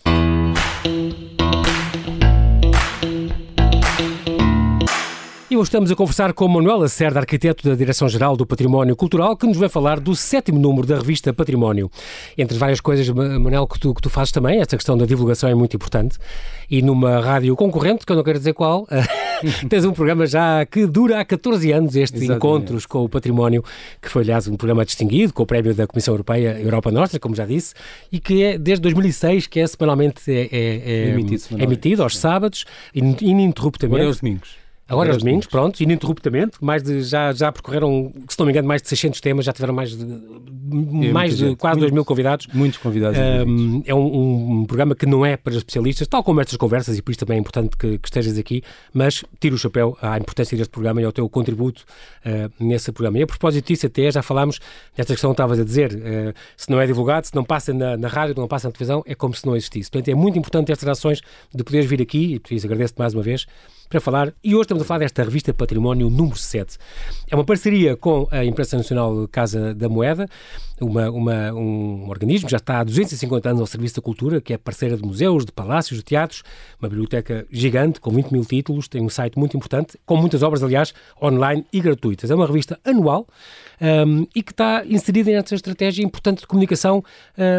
Hoje 5.57 5.69
estamos 5.69 5.89
a 5.89 5.95
conversar 5.95 6.33
com 6.33 6.47
Manuel 6.47 6.77
Lacerda, 6.77 7.19
arquiteto 7.19 7.67
da 7.67 7.73
Direção-Geral 7.73 8.37
do 8.37 8.45
Património 8.45 8.95
Cultural, 8.95 9.35
que 9.35 9.47
nos 9.47 9.57
vai 9.57 9.67
falar 9.67 9.99
do 9.99 10.15
sétimo 10.15 10.59
número 10.59 10.85
da 10.85 10.97
revista 10.97 11.33
Património. 11.33 11.89
Entre 12.37 12.55
várias 12.57 12.79
coisas, 12.79 13.09
Manuel, 13.09 13.65
que 13.65 13.79
tu, 13.79 13.91
que 13.91 14.01
tu 14.01 14.09
fazes 14.09 14.31
também, 14.31 14.59
esta 14.59 14.77
questão 14.77 14.95
da 14.95 15.05
divulgação 15.05 15.49
é 15.49 15.55
muito 15.55 15.75
importante. 15.75 16.19
E 16.69 16.83
numa 16.83 17.19
rádio 17.21 17.55
concorrente, 17.55 18.05
que 18.05 18.11
eu 18.11 18.15
não 18.15 18.23
quero 18.23 18.37
dizer 18.37 18.53
qual, 18.53 18.87
tens 19.67 19.83
um 19.83 19.93
programa 19.93 20.27
já 20.27 20.63
que 20.63 20.85
dura 20.85 21.19
há 21.19 21.25
14 21.25 21.71
anos, 21.71 21.95
este 21.95 22.17
Exatamente. 22.17 22.37
Encontros 22.37 22.85
com 22.85 23.03
o 23.03 23.09
Património, 23.09 23.63
que 23.99 24.09
foi, 24.09 24.21
aliás, 24.21 24.47
um 24.47 24.55
programa 24.55 24.85
distinguido, 24.85 25.33
com 25.33 25.41
o 25.41 25.45
prémio 25.47 25.73
da 25.73 25.87
Comissão 25.87 26.13
Europeia, 26.13 26.59
Europa 26.61 26.91
Nostra, 26.91 27.19
como 27.19 27.33
já 27.33 27.47
disse, 27.47 27.73
e 28.11 28.19
que 28.19 28.43
é 28.43 28.57
desde 28.59 28.83
2006, 28.83 29.47
que 29.47 29.59
é 29.59 29.65
semanalmente 29.65 30.21
é, 30.31 30.49
é, 30.51 31.07
é 31.07 31.09
emitido, 31.09 31.43
emitido 31.57 32.03
aos 32.03 32.15
sábados, 32.15 32.63
ininterruptamente. 32.93 33.95
Agora 33.95 34.03
é 34.03 34.07
aos 34.07 34.21
domingos. 34.21 34.66
Agora 34.89 35.11
aos 35.11 35.21
domingos, 35.21 35.47
pronto, 35.47 35.81
ininterruptamente, 35.81 36.57
mais 36.61 36.81
de, 36.81 37.01
já, 37.01 37.33
já 37.33 37.51
percorreram, 37.51 38.13
se 38.29 38.39
não 38.39 38.45
me 38.45 38.53
engano, 38.53 38.67
mais 38.67 38.81
de 38.81 38.87
600 38.87 39.19
temas, 39.19 39.43
já 39.43 39.51
tiveram 39.51 39.73
mais 39.73 39.91
de, 39.91 40.05
é, 40.05 41.11
mais 41.11 41.37
de 41.37 41.57
quase 41.57 41.79
2 41.81 41.91
mil 41.91 42.05
convidados. 42.05 42.47
Muitos 42.53 42.79
convidados. 42.79 43.19
Um, 43.19 43.83
é 43.85 43.93
um, 43.93 44.61
um, 44.61 44.65
programa 44.65 44.95
que 44.95 45.05
não 45.05 45.25
é 45.25 45.35
para 45.35 45.53
especialistas, 45.55 46.07
tal 46.07 46.23
como 46.23 46.39
estas 46.39 46.55
conversas, 46.55 46.97
e 46.97 47.01
por 47.01 47.11
isso 47.11 47.19
também 47.19 47.37
é 47.37 47.39
importante 47.39 47.75
que, 47.75 47.97
que 47.97 48.07
estejas 48.07 48.37
aqui, 48.37 48.63
mas 48.93 49.25
tiro 49.41 49.55
o 49.55 49.57
chapéu 49.57 49.97
à 50.01 50.17
importância 50.17 50.57
deste 50.57 50.71
programa 50.71 51.01
e 51.01 51.05
ao 51.05 51.11
teu 51.11 51.27
contributo 51.27 51.83
uh, 52.25 52.51
nesse 52.63 52.89
programa. 52.93 53.19
E 53.19 53.23
a 53.23 53.27
propósito 53.27 53.67
disso, 53.67 53.87
até 53.87 54.09
já 54.09 54.21
falámos 54.21 54.59
desta 54.95 55.13
questão 55.13 55.31
que 55.31 55.33
estavas 55.33 55.59
a 55.59 55.65
dizer, 55.65 55.91
uh, 55.95 56.33
se 56.55 56.69
não 56.71 56.79
é 56.79 56.87
divulgado, 56.87 57.27
se 57.27 57.35
não 57.35 57.43
passa 57.43 57.73
na, 57.73 57.97
na 57.97 58.07
rádio, 58.07 58.35
não 58.37 58.47
passa 58.47 58.69
na 58.69 58.71
televisão, 58.71 59.03
é 59.05 59.13
como 59.13 59.33
se 59.33 59.45
não 59.45 59.53
existisse. 59.53 59.91
Portanto, 59.91 60.07
é 60.07 60.15
muito 60.15 60.39
importante 60.39 60.71
estas 60.71 60.87
ações 60.87 61.21
de 61.53 61.61
poderes 61.61 61.89
vir 61.89 62.01
aqui, 62.01 62.35
e 62.35 62.39
por 62.39 62.53
isso 62.53 62.65
agradeço-te 62.65 62.99
mais 62.99 63.13
uma 63.13 63.21
vez, 63.21 63.45
para 63.89 64.01
falar, 64.01 64.33
e 64.43 64.53
hoje 64.53 64.63
estamos 64.63 64.83
a 64.83 64.85
falar 64.85 64.99
desta 64.99 65.23
revista 65.23 65.53
Património 65.53 66.09
número 66.09 66.37
7. 66.37 66.77
É 67.29 67.35
uma 67.35 67.45
parceria 67.45 67.95
com 67.95 68.27
a 68.31 68.43
Imprensa 68.43 68.77
Nacional 68.77 69.27
Casa 69.29 69.73
da 69.73 69.87
Moeda, 69.87 70.27
uma, 70.79 71.09
uma, 71.09 71.53
um 71.53 72.07
organismo 72.09 72.49
já 72.49 72.57
está 72.57 72.79
há 72.79 72.83
250 72.83 73.49
anos 73.49 73.61
ao 73.61 73.67
serviço 73.67 73.95
da 73.95 74.01
cultura, 74.01 74.39
que 74.41 74.53
é 74.53 74.57
parceira 74.57 74.95
de 74.95 75.03
museus, 75.03 75.45
de 75.45 75.51
palácios, 75.51 75.99
de 75.99 76.05
teatros, 76.05 76.43
uma 76.79 76.89
biblioteca 76.89 77.47
gigante, 77.49 77.99
com 77.99 78.11
20 78.11 78.31
mil 78.31 78.45
títulos, 78.45 78.87
tem 78.87 79.01
um 79.01 79.09
site 79.09 79.39
muito 79.39 79.55
importante, 79.55 79.97
com 80.05 80.17
muitas 80.17 80.43
obras, 80.43 80.61
aliás, 80.61 80.93
online 81.21 81.65
e 81.71 81.79
gratuitas. 81.79 82.29
É 82.29 82.35
uma 82.35 82.45
revista 82.45 82.79
anual 82.85 83.27
um, 83.81 84.27
e 84.35 84.43
que 84.43 84.51
está 84.51 84.83
inserida 84.85 85.31
nesta 85.31 85.55
estratégia 85.55 86.03
importante 86.03 86.41
de 86.41 86.47
comunicação 86.47 87.03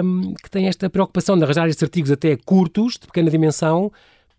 um, 0.04 0.34
que 0.34 0.50
tem 0.50 0.68
esta 0.68 0.88
preocupação 0.88 1.36
de 1.36 1.44
arranjar 1.44 1.68
estes 1.68 1.82
artigos 1.82 2.10
até 2.10 2.36
curtos, 2.36 2.94
de 2.94 3.06
pequena 3.06 3.30
dimensão, 3.30 3.90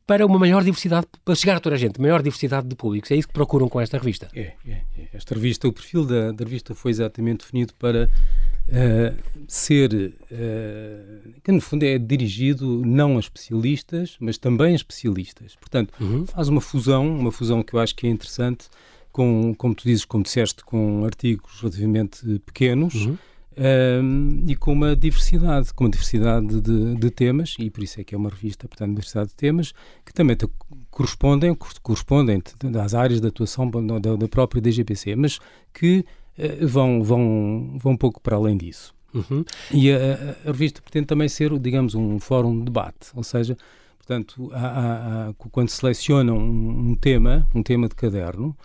para 0.10 0.26
uma 0.26 0.40
maior 0.40 0.64
diversidade, 0.64 1.06
para 1.24 1.36
chegar 1.36 1.58
a 1.58 1.60
toda 1.60 1.76
a 1.76 1.78
gente, 1.78 2.02
maior 2.02 2.24
diversidade 2.24 2.68
de 2.68 2.76
públicos. 2.76 3.12
É 3.12 3.16
isso 3.16 3.28
que 3.28 3.34
procuram 3.34 3.70
com 3.70 3.80
esta 3.80 3.96
revista. 3.96 4.28
É, 4.34 4.54
é, 4.68 4.82
é. 4.98 5.08
Esta 5.14 5.36
revista, 5.36 5.68
o 5.68 5.72
perfil 5.72 6.04
da, 6.04 6.32
da, 6.32 6.44
revista 6.44 6.74
foi 6.74 6.90
exatamente 6.90 7.42
definido 7.42 7.76
para 7.76 8.10
uh, 8.10 9.44
ser, 9.48 9.94
uh, 9.94 11.32
que 11.44 11.52
no 11.52 11.62
fundo 11.62 11.84
é 11.84 12.00
dirigido 12.00 12.84
não 12.84 13.18
a 13.18 13.20
especialistas, 13.20 14.18
mas 14.20 14.40
também 14.40 14.72
a 14.74 14.78
especialistas. 14.78 15.56
Portanto, 15.56 15.94
uhum. 16.02 16.26
faz 16.26 16.48
uma 16.48 16.60
fusão, 16.60 17.08
uma 17.08 17.32
fusão 17.32 17.62
que 17.62 17.76
eu 17.76 17.80
acho 17.80 17.96
que 17.96 18.08
é 18.08 18.10
interessante, 18.10 18.68
com, 19.12 19.54
como 19.54 19.76
tu 19.76 19.84
dizes, 19.84 20.06
como 20.06 20.24
disseste, 20.24 20.66
com 20.66 21.06
artigos 21.06 21.60
relativamente 21.62 22.42
pequenos, 22.48 22.96
uhum 22.96 23.16
um, 23.60 24.46
e 24.48 24.56
com 24.56 24.72
uma 24.72 24.96
diversidade, 24.96 25.74
com 25.74 25.84
uma 25.84 25.90
diversidade 25.90 26.62
de, 26.62 26.96
de, 26.96 27.12
temas, 27.12 27.56
e 27.60 27.70
por 27.70 27.84
isso 27.84 28.00
é 28.00 28.04
que 28.06 28.16
é 28.16 28.18
uma 28.18 28.30
revista, 28.30 28.68
portanto, 28.70 28.92
diversidade 28.92 29.30
de 29.30 29.36
temas, 29.36 29.74
que 30.06 30.14
também 30.14 30.36
te 30.36 30.48
correspondem, 30.90 31.54
correspondem 31.84 32.42
às 32.82 32.94
áreas 32.94 33.20
de 33.20 33.28
atuação 33.28 33.70
da, 33.70 34.16
da 34.16 34.28
própria 34.30 34.62
DGPC, 34.62 35.16
mas 35.18 35.40
que 35.74 36.06
uh, 36.38 36.68
vão, 36.68 37.04
vão, 37.04 37.78
vão 37.78 37.92
um 37.94 37.98
pouco 37.98 38.22
para 38.22 38.38
além 38.38 38.56
disso. 38.56 38.96
Uhum. 39.14 39.44
E 39.74 39.92
a, 39.92 39.98
a, 40.46 40.52
revista 40.52 40.82
pretende 40.82 41.08
também 41.08 41.28
ser, 41.28 41.58
digamos, 41.60 41.96
um 41.96 42.18
fórum 42.20 42.60
de 42.60 42.66
debate, 42.66 43.10
ou 43.14 43.24
seja, 43.24 43.58
portanto, 43.98 44.50
há, 44.54 45.30
há, 45.30 45.34
quando 45.52 45.68
seleciona 45.68 46.32
um, 46.32 46.92
um 46.92 46.96
tema, 46.96 47.46
um 47.54 47.62
tema 47.62 47.90
de 47.90 47.96
caderno, 47.96 48.56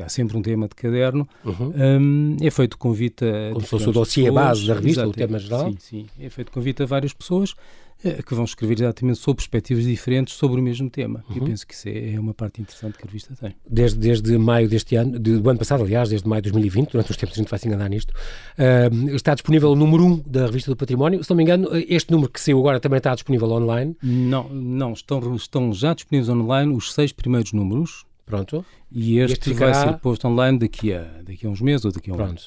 que 0.00 0.02
há 0.02 0.08
sempre 0.08 0.36
um 0.36 0.42
tema 0.42 0.66
de 0.66 0.74
caderno, 0.74 1.28
uhum. 1.44 1.72
um, 1.76 2.36
é 2.40 2.50
feito 2.50 2.78
convite 2.78 3.24
a. 3.24 3.52
Como 3.52 3.60
se 3.60 3.68
fosse 3.68 3.88
o 3.88 3.92
dossiê 3.92 4.30
base 4.30 4.66
da 4.66 4.74
revista, 4.74 5.06
o 5.06 5.12
tema 5.12 5.38
geral? 5.38 5.70
Sim, 5.70 5.76
sim. 5.78 6.06
É 6.18 6.30
feito 6.30 6.50
convite 6.50 6.82
a 6.82 6.86
várias 6.86 7.12
pessoas 7.12 7.54
eh, 8.02 8.22
que 8.22 8.34
vão 8.34 8.44
escrever 8.44 8.80
exatamente 8.80 9.18
sobre 9.18 9.36
perspectivas 9.42 9.84
diferentes 9.84 10.34
sobre 10.34 10.58
o 10.58 10.62
mesmo 10.62 10.88
tema. 10.88 11.22
Uhum. 11.28 11.36
E 11.36 11.40
penso 11.40 11.66
que 11.66 11.74
isso 11.74 11.88
é, 11.88 12.14
é 12.14 12.20
uma 12.20 12.32
parte 12.32 12.62
interessante 12.62 12.96
que 12.96 13.04
a 13.04 13.06
revista 13.06 13.34
tem. 13.38 13.54
Desde, 13.68 13.98
desde 13.98 14.38
maio 14.38 14.68
deste 14.68 14.96
ano, 14.96 15.18
de, 15.18 15.38
do 15.38 15.50
ano 15.50 15.58
passado, 15.58 15.84
aliás, 15.84 16.08
desde 16.08 16.26
maio 16.26 16.40
de 16.40 16.50
2020, 16.50 16.92
durante 16.92 17.10
os 17.10 17.16
tempos 17.16 17.36
a 17.36 17.40
gente 17.42 17.50
vai 17.50 17.58
se 17.58 17.68
enganar 17.68 17.90
nisto, 17.90 18.10
uh, 18.10 19.14
está 19.14 19.34
disponível 19.34 19.70
o 19.70 19.76
número 19.76 20.04
1 20.04 20.22
da 20.26 20.46
revista 20.46 20.70
do 20.70 20.76
Património. 20.76 21.22
Se 21.22 21.28
não 21.28 21.36
me 21.36 21.42
engano, 21.42 21.68
este 21.88 22.10
número 22.10 22.30
que 22.30 22.40
saiu 22.40 22.58
agora 22.58 22.80
também 22.80 22.98
está 22.98 23.14
disponível 23.14 23.50
online? 23.50 23.94
Não, 24.02 24.48
não 24.48 24.94
estão, 24.94 25.36
estão 25.36 25.72
já 25.74 25.92
disponíveis 25.92 26.30
online 26.30 26.74
os 26.74 26.94
seis 26.94 27.12
primeiros 27.12 27.52
números 27.52 28.06
Pronto. 28.30 28.64
E 28.92 29.18
este, 29.18 29.34
este 29.34 29.50
ficará... 29.50 29.72
vai 29.72 29.88
ser 29.88 29.98
posto 29.98 30.26
online 30.26 30.58
daqui 30.58 30.92
a, 30.92 31.04
daqui 31.22 31.46
a 31.46 31.50
uns 31.50 31.60
meses 31.60 31.84
ou 31.84 31.92
daqui 31.92 32.10
a 32.10 32.14
um 32.14 32.16
Pronto. 32.16 32.42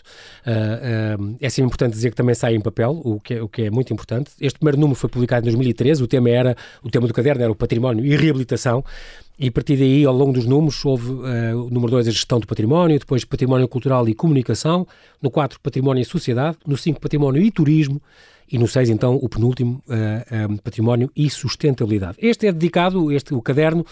Uh, 0.45 1.21
uh, 1.21 1.37
é 1.39 1.49
sempre 1.49 1.67
importante 1.67 1.93
dizer 1.93 2.09
que 2.09 2.15
também 2.15 2.33
sai 2.33 2.55
em 2.55 2.61
papel, 2.61 3.01
o 3.03 3.19
que, 3.19 3.33
é, 3.35 3.41
o 3.41 3.47
que 3.47 3.63
é 3.63 3.69
muito 3.69 3.93
importante. 3.93 4.31
Este 4.39 4.57
primeiro 4.57 4.79
número 4.79 4.97
foi 4.97 5.09
publicado 5.09 5.45
em 5.45 5.51
2013, 5.51 6.01
o 6.01 6.07
tema 6.07 6.29
era, 6.29 6.55
o 6.81 6.89
tema 6.89 7.07
do 7.07 7.13
caderno 7.13 7.43
era 7.43 7.51
o 7.51 7.55
património 7.55 8.05
e 8.05 8.15
reabilitação, 8.15 8.83
E 9.37 9.47
a 9.47 9.51
partir 9.51 9.77
daí, 9.77 10.05
ao 10.05 10.13
longo 10.13 10.31
dos 10.31 10.45
números, 10.45 10.85
houve 10.85 11.11
uh, 11.11 11.65
o 11.65 11.69
número 11.69 11.91
2 11.91 12.07
a 12.07 12.11
gestão 12.11 12.39
do 12.39 12.45
património, 12.45 12.99
depois 12.99 13.25
património 13.25 13.67
cultural 13.67 14.07
e 14.07 14.13
comunicação, 14.13 14.87
no 15.21 15.31
4 15.31 15.59
património 15.59 16.01
e 16.01 16.05
sociedade, 16.05 16.57
no 16.67 16.77
5 16.77 16.99
património 16.99 17.41
e 17.41 17.49
turismo 17.49 18.01
e 18.51 18.57
no 18.59 18.67
6 18.67 18.89
então 18.89 19.15
o 19.15 19.27
penúltimo 19.27 19.81
uh, 19.87 20.53
uh, 20.53 20.61
património 20.61 21.09
e 21.15 21.29
sustentabilidade. 21.29 22.17
Este 22.21 22.45
é 22.45 22.51
dedicado, 22.51 23.11
este 23.11 23.33
o 23.33 23.41
caderno 23.41 23.83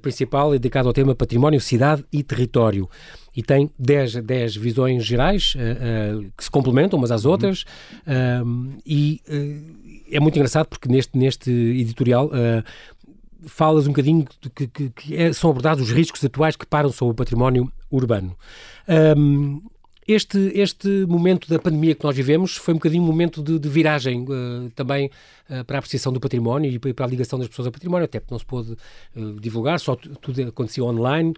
principal 0.00 0.54
é 0.54 0.58
dedicado 0.58 0.88
ao 0.88 0.94
tema 0.94 1.14
património, 1.14 1.60
cidade 1.60 2.02
e 2.10 2.22
território 2.22 2.88
e 3.36 3.42
tem 3.42 3.70
10, 3.78 4.22
10 4.24 4.56
visões 4.56 5.04
gerais 5.04 5.54
que 6.36 6.42
se 6.42 6.50
complementam 6.50 6.98
umas 6.98 7.10
às 7.10 7.24
uhum. 7.24 7.32
outras 7.32 7.64
e 8.84 9.20
é 10.10 10.18
muito 10.18 10.36
engraçado 10.36 10.66
porque 10.68 10.88
neste, 10.88 11.18
neste 11.18 11.50
editorial 11.50 12.30
falas 13.46 13.86
um 13.86 13.90
bocadinho 13.90 14.26
de 14.40 14.50
que, 14.50 14.66
que, 14.66 14.90
que 14.90 15.16
é, 15.16 15.32
são 15.32 15.50
abordados 15.50 15.82
os 15.82 15.90
riscos 15.90 16.24
atuais 16.24 16.56
que 16.56 16.66
param 16.66 16.90
sobre 16.90 17.12
o 17.12 17.14
património 17.14 17.70
urbano. 17.90 18.36
Um, 19.16 19.62
este, 20.06 20.52
este 20.54 20.88
momento 21.08 21.48
da 21.48 21.58
pandemia 21.58 21.92
que 21.94 22.04
nós 22.04 22.14
vivemos 22.14 22.56
foi 22.56 22.74
um 22.74 22.76
bocadinho 22.76 23.02
um 23.02 23.06
momento 23.06 23.42
de, 23.42 23.58
de 23.58 23.68
viragem 23.68 24.22
uh, 24.22 24.70
também 24.70 25.10
uh, 25.50 25.64
para 25.64 25.78
a 25.78 25.80
apreciação 25.80 26.12
do 26.12 26.20
património 26.20 26.70
e 26.70 26.78
para 26.78 27.04
a 27.04 27.08
ligação 27.08 27.40
das 27.40 27.48
pessoas 27.48 27.66
ao 27.66 27.72
património, 27.72 28.04
até 28.04 28.20
porque 28.20 28.32
não 28.32 28.38
se 28.38 28.46
pôde 28.46 28.76
uh, 29.16 29.40
divulgar, 29.40 29.80
só 29.80 29.96
tudo 29.96 30.40
acontecia 30.42 30.84
online. 30.84 31.34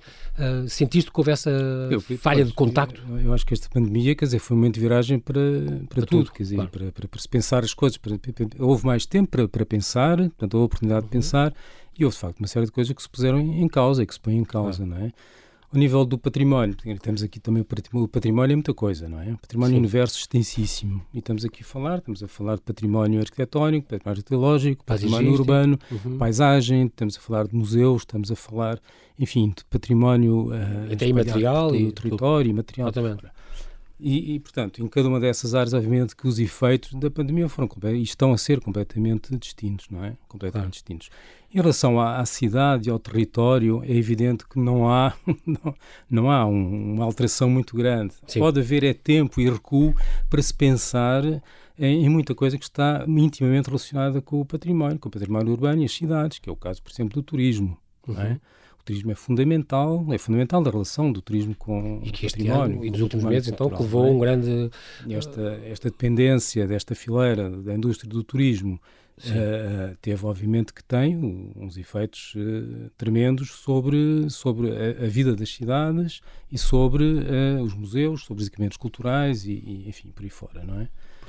sentiste 0.69 1.11
que 1.11 1.19
houve 1.19 1.31
essa 1.31 1.51
eu, 1.91 2.01
falha 2.19 2.45
de 2.45 2.53
contacto? 2.53 3.03
Eu, 3.09 3.21
eu, 3.21 3.33
acho 3.33 3.47
que 3.47 3.55
esta 3.55 3.71
pandemia, 3.71 4.15
quer 4.15 4.27
dizer, 4.27 4.39
foi 4.39 4.55
um 4.55 4.61
momento 4.61 4.75
de 4.75 4.81
viragem 4.81 5.19
para, 5.19 5.41
para, 5.41 5.87
para 5.89 6.07
tudo, 6.07 6.25
tudo, 6.25 6.33
quer 6.33 6.43
dizer, 6.43 6.57
claro. 6.57 6.71
para, 6.71 6.93
para, 6.93 7.09
para, 7.09 7.21
se 7.21 7.29
pensar 7.29 7.65
as 7.65 7.73
coisas. 7.73 7.97
Para, 7.97 8.19
houve 8.59 8.85
mais 8.85 9.07
tempo 9.07 9.31
para, 9.31 9.49
para 9.49 9.65
pensar, 9.65 10.19
portanto, 10.19 10.55
houve 10.55 10.65
a 10.65 10.67
oportunidade 10.67 11.05
uhum. 11.05 11.07
de 11.07 11.13
pensar 11.13 11.55
e 11.99 12.05
houve, 12.05 12.15
de 12.15 12.21
facto, 12.21 12.39
uma 12.39 12.47
série 12.47 12.67
de 12.67 12.73
coisas 12.73 12.93
que 12.93 13.03
se 13.03 13.09
puseram 13.09 13.41
em 13.41 13.69
causa 13.69 14.03
e 14.03 14.07
que 14.07 14.15
se 14.15 14.21
põem 14.21 14.39
em 14.39 14.45
causa, 14.45 14.87
não 14.87 14.97
é? 14.97 15.13
Ao 15.71 15.79
nível 15.79 16.03
do 16.07 16.17
património, 16.17 16.75
temos 17.03 17.23
aqui 17.23 17.39
também 17.39 17.63
o 17.93 18.09
património 18.09 18.55
é 18.55 18.57
muita 18.57 18.73
coisa, 18.73 19.07
não 19.07 19.21
é? 19.21 19.33
O 19.33 19.39
património 19.39 19.75
Sim. 19.75 19.79
universo 19.81 20.19
extensíssimo. 20.19 21.03
E 21.13 21.19
estamos 21.19 21.45
aqui 21.45 21.63
a 21.63 21.67
falar, 21.67 21.99
estamos 21.99 22.23
a 22.23 22.29
falar 22.29 22.55
de 22.55 22.63
património 22.63 23.21
arquitetónico, 23.21 23.87
património 23.87 24.23
teológico, 24.23 24.83
património 24.83 25.33
urbano, 25.33 25.79
uhum. 25.91 26.17
paisagem, 26.17 26.87
estamos 26.87 27.19
a 27.19 27.21
falar 27.21 27.49
de 27.49 27.55
museus, 27.55 28.01
estamos 28.01 28.33
a 28.33 28.37
falar, 28.37 28.81
enfim, 29.19 29.53
de 29.55 29.63
património 29.67 30.47
uh, 30.47 30.91
até 30.91 31.07
imaterial 31.07 31.75
e 31.75 31.93
território, 31.93 32.49
imaterial. 32.49 32.89
Exatamente. 32.89 33.27
E, 34.01 34.35
e, 34.35 34.41
portanto, 34.41 34.81
em 34.81 34.87
cada 34.87 35.09
uma 35.09 35.19
dessas 35.19 35.55
áreas, 35.55 35.75
obviamente, 35.75 36.15
que 36.15 36.29
os 36.29 36.39
efeitos 36.39 36.95
da 36.95 37.11
pandemia 37.11 37.49
foram 37.49 37.69
e 37.93 38.03
estão 38.03 38.33
a 38.33 38.39
ser 38.39 38.61
completamente 38.61 39.37
distintos, 39.37 39.89
não 39.91 40.05
é? 40.05 40.17
Completamente 40.29 40.53
claro. 40.53 40.71
distintos. 40.71 41.11
Em 41.53 41.61
relação 41.61 41.99
à, 41.99 42.19
à, 42.19 42.27
cidade 42.27 42.89
e 42.89 42.93
ao 42.93 42.99
território, 42.99 43.83
é 43.85 43.93
evidente 43.93 44.47
que 44.47 44.59
não 44.59 44.89
há, 44.89 45.15
não, 45.45 45.75
não 46.09 46.31
há 46.31 46.47
um, 46.47 46.95
uma 46.95 47.05
alteração 47.05 47.51
muito 47.51 47.77
grande. 47.77 48.15
Sim. 48.27 48.39
Pode 48.39 48.61
haver 48.61 48.85
é 48.85 48.95
tempo 48.95 49.41
e 49.41 49.51
recuo 49.51 49.95
para 50.31 50.43
se 50.43 50.55
pensar 50.55 51.25
em, 51.77 52.05
em, 52.05 52.09
muita 52.09 52.35
coisa 52.37 52.57
que 52.57 52.65
está 52.65 53.05
intimamente 53.09 53.67
relacionada 53.67 54.21
com 54.21 54.41
o 54.41 54.45
património, 54.45 54.99
com 54.99 55.09
o 55.09 55.13
património 55.13 55.53
urbano 55.53 55.83
e 55.83 55.85
as 55.87 55.93
cidades, 55.93 56.39
que 56.39 56.49
é 56.49 56.53
o 56.53 56.57
caso, 56.57 56.81
por 56.83 56.93
exemplo, 56.93 57.15
do 57.15 57.23
turismo, 57.23 57.77
uhum. 58.07 58.15
não 58.15 58.23
é? 58.23 58.41
Turismo 58.89 59.13
é 59.13 59.15
fundamental, 59.15 60.07
é 60.11 60.17
fundamental 60.17 60.67
a 60.67 60.71
relação 60.71 61.13
do 61.13 61.21
turismo 61.21 61.55
com 61.55 62.01
e 62.03 62.11
que 62.11 62.25
este 62.25 62.39
património. 62.39 62.77
Ano, 62.77 62.85
e 62.87 62.91
nos 62.91 63.01
últimos 63.03 63.25
meses, 63.27 63.49
então, 63.49 63.69
que 63.69 63.83
levou 63.83 64.07
é? 64.07 64.11
um 64.11 64.19
grande... 64.19 64.71
Esta, 65.11 65.61
esta 65.65 65.91
dependência 65.91 66.67
desta 66.67 66.95
fileira 66.95 67.51
da 67.51 67.75
indústria 67.75 68.09
do 68.09 68.25
turismo 68.25 68.81
uh, 69.19 69.95
teve, 70.01 70.25
obviamente, 70.25 70.73
que 70.73 70.83
tem 70.83 71.17
uns 71.55 71.77
efeitos 71.77 72.35
uh, 72.35 72.91
tremendos 72.97 73.51
sobre, 73.51 74.31
sobre 74.31 74.71
a, 74.71 75.05
a, 75.05 75.07
vida 75.07 75.37
das 75.37 75.51
cidades 75.51 76.23
e 76.51 76.57
sobre 76.57 77.05
uh, 77.05 77.63
os 77.63 77.75
museus, 77.75 78.25
sobre 78.25 78.43
os 78.43 78.49
equipamentos 78.49 78.79
culturais 78.79 79.45
e, 79.45 79.53
e, 79.53 79.85
enfim, 79.87 80.11
por 80.15 80.25
aí 80.25 80.31
fora, 80.31 80.65
não 80.65 80.81
é? 80.81 80.89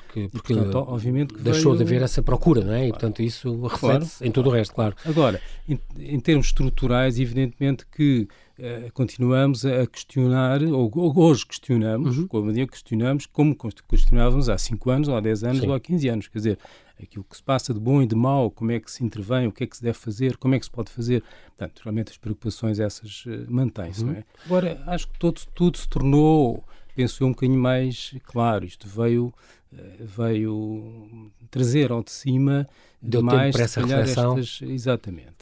Porque, 0.09 0.27
porque 0.29 0.53
portanto, 0.55 0.75
obviamente 0.87 1.35
deixou 1.35 1.73
veio... 1.73 1.77
de 1.77 1.83
haver 1.83 2.01
essa 2.01 2.23
procura, 2.23 2.63
não 2.63 2.73
é? 2.73 2.87
E, 2.87 2.89
portanto, 2.89 3.21
isso 3.21 3.61
reflete 3.61 3.79
claro, 3.79 4.07
em 4.21 4.31
todo 4.31 4.47
o 4.47 4.49
resto, 4.49 4.73
claro. 4.73 4.95
Agora, 5.05 5.39
em, 5.67 5.79
em 5.99 6.19
termos 6.19 6.47
estruturais, 6.47 7.19
evidentemente 7.19 7.85
que 7.85 8.27
uh, 8.57 8.91
continuamos 8.93 9.65
a 9.65 9.85
questionar, 9.85 10.63
ou, 10.63 10.91
ou 10.95 11.19
hoje 11.19 11.45
questionamos, 11.45 12.17
uhum. 12.17 12.27
como 12.27 12.51
dia 12.51 12.65
questionamos, 12.65 13.27
como 13.27 13.55
questionávamos 13.87 14.49
há 14.49 14.57
5 14.57 14.89
anos, 14.89 15.07
ou 15.07 15.15
há 15.15 15.19
10 15.19 15.43
anos, 15.43 15.61
Sim. 15.61 15.67
ou 15.67 15.73
há 15.75 15.79
15 15.79 16.09
anos. 16.09 16.27
Quer 16.27 16.37
dizer, 16.39 16.59
aquilo 17.01 17.23
que 17.23 17.37
se 17.37 17.43
passa 17.43 17.71
de 17.71 17.79
bom 17.79 18.01
e 18.01 18.07
de 18.07 18.15
mau, 18.15 18.49
como 18.49 18.71
é 18.71 18.79
que 18.79 18.91
se 18.91 19.03
intervém, 19.03 19.45
o 19.45 19.51
que 19.51 19.63
é 19.63 19.67
que 19.67 19.77
se 19.77 19.83
deve 19.83 19.97
fazer, 19.97 20.37
como 20.37 20.55
é 20.55 20.59
que 20.59 20.65
se 20.65 20.71
pode 20.71 20.91
fazer. 20.91 21.23
Portanto, 21.55 21.81
realmente 21.83 22.11
as 22.11 22.17
preocupações 22.17 22.79
essas 22.79 23.25
uh, 23.27 23.45
mantêm-se, 23.47 24.03
uhum. 24.03 24.11
não 24.11 24.17
é? 24.17 24.23
Agora, 24.45 24.83
acho 24.87 25.07
que 25.07 25.19
todo, 25.19 25.39
tudo 25.53 25.77
se 25.77 25.87
tornou, 25.87 26.63
penso 26.95 27.23
eu, 27.23 27.27
um 27.27 27.31
bocadinho 27.31 27.59
mais 27.59 28.15
claro. 28.23 28.65
Isto 28.65 28.87
veio 28.87 29.31
eh, 29.31 29.58
veio 29.99 31.31
trazer 31.49 31.91
ao 31.91 32.03
de 32.03 32.11
cima 32.11 32.67
Deu 33.01 33.23
mais, 33.23 33.39
tempo 33.39 33.53
para 33.53 33.63
essa 33.63 33.81
reflexão. 33.81 34.37
Estas, 34.37 34.69
exatamente. 34.69 35.33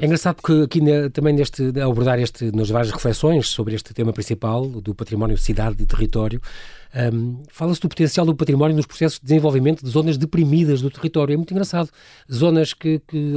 é 0.00 0.04
engraçado 0.04 0.40
que 0.42 0.62
aqui 0.62 0.80
também 1.12 1.34
neste, 1.34 1.72
ao 1.80 1.90
abordar 1.90 2.20
este, 2.20 2.52
nas 2.52 2.70
várias 2.70 2.92
reflexões 2.92 3.48
sobre 3.48 3.74
este 3.74 3.92
tema 3.92 4.12
principal, 4.12 4.66
do 4.68 4.94
património, 4.94 5.36
cidade 5.36 5.82
e 5.82 5.86
território, 5.86 6.40
um, 7.12 7.42
fala-se 7.48 7.80
do 7.80 7.88
potencial 7.88 8.24
do 8.24 8.34
património 8.34 8.76
nos 8.76 8.86
processos 8.86 9.18
de 9.18 9.24
desenvolvimento 9.24 9.84
de 9.84 9.90
zonas 9.90 10.16
deprimidas 10.16 10.80
do 10.80 10.90
território. 10.90 11.34
É 11.34 11.36
muito 11.36 11.50
engraçado. 11.50 11.90
Zonas 12.32 12.72
que, 12.72 13.00
que 13.08 13.32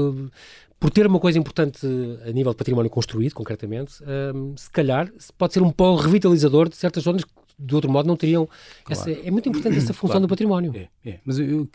por 0.80 0.92
ter 0.92 1.08
uma 1.08 1.20
coisa 1.20 1.40
importante 1.40 1.88
a 2.28 2.32
nível 2.32 2.52
de 2.52 2.58
património 2.58 2.92
construído, 2.92 3.34
concretamente, 3.34 3.96
um, 4.36 4.56
se 4.56 4.70
calhar 4.70 5.12
pode 5.36 5.54
ser 5.54 5.64
um 5.64 5.72
polo 5.72 5.98
revitalizador 5.98 6.70
de 6.70 6.76
certas 6.76 7.04
zonas 7.04 7.24
de 7.58 7.76
outro 7.76 7.92
modo 7.92 8.08
não 8.08 8.16
teriam. 8.16 8.48
Claro. 8.84 9.02
Essa, 9.02 9.12
é 9.12 9.32
muito 9.32 9.50
importante 9.50 9.78
essa 9.78 9.94
função 9.94 10.16
claro. 10.16 10.28
do 10.28 10.30
património. 10.30 10.74
É, 10.76 10.90
é. 11.10 11.20
Mas 11.26 11.40
eu, 11.40 11.68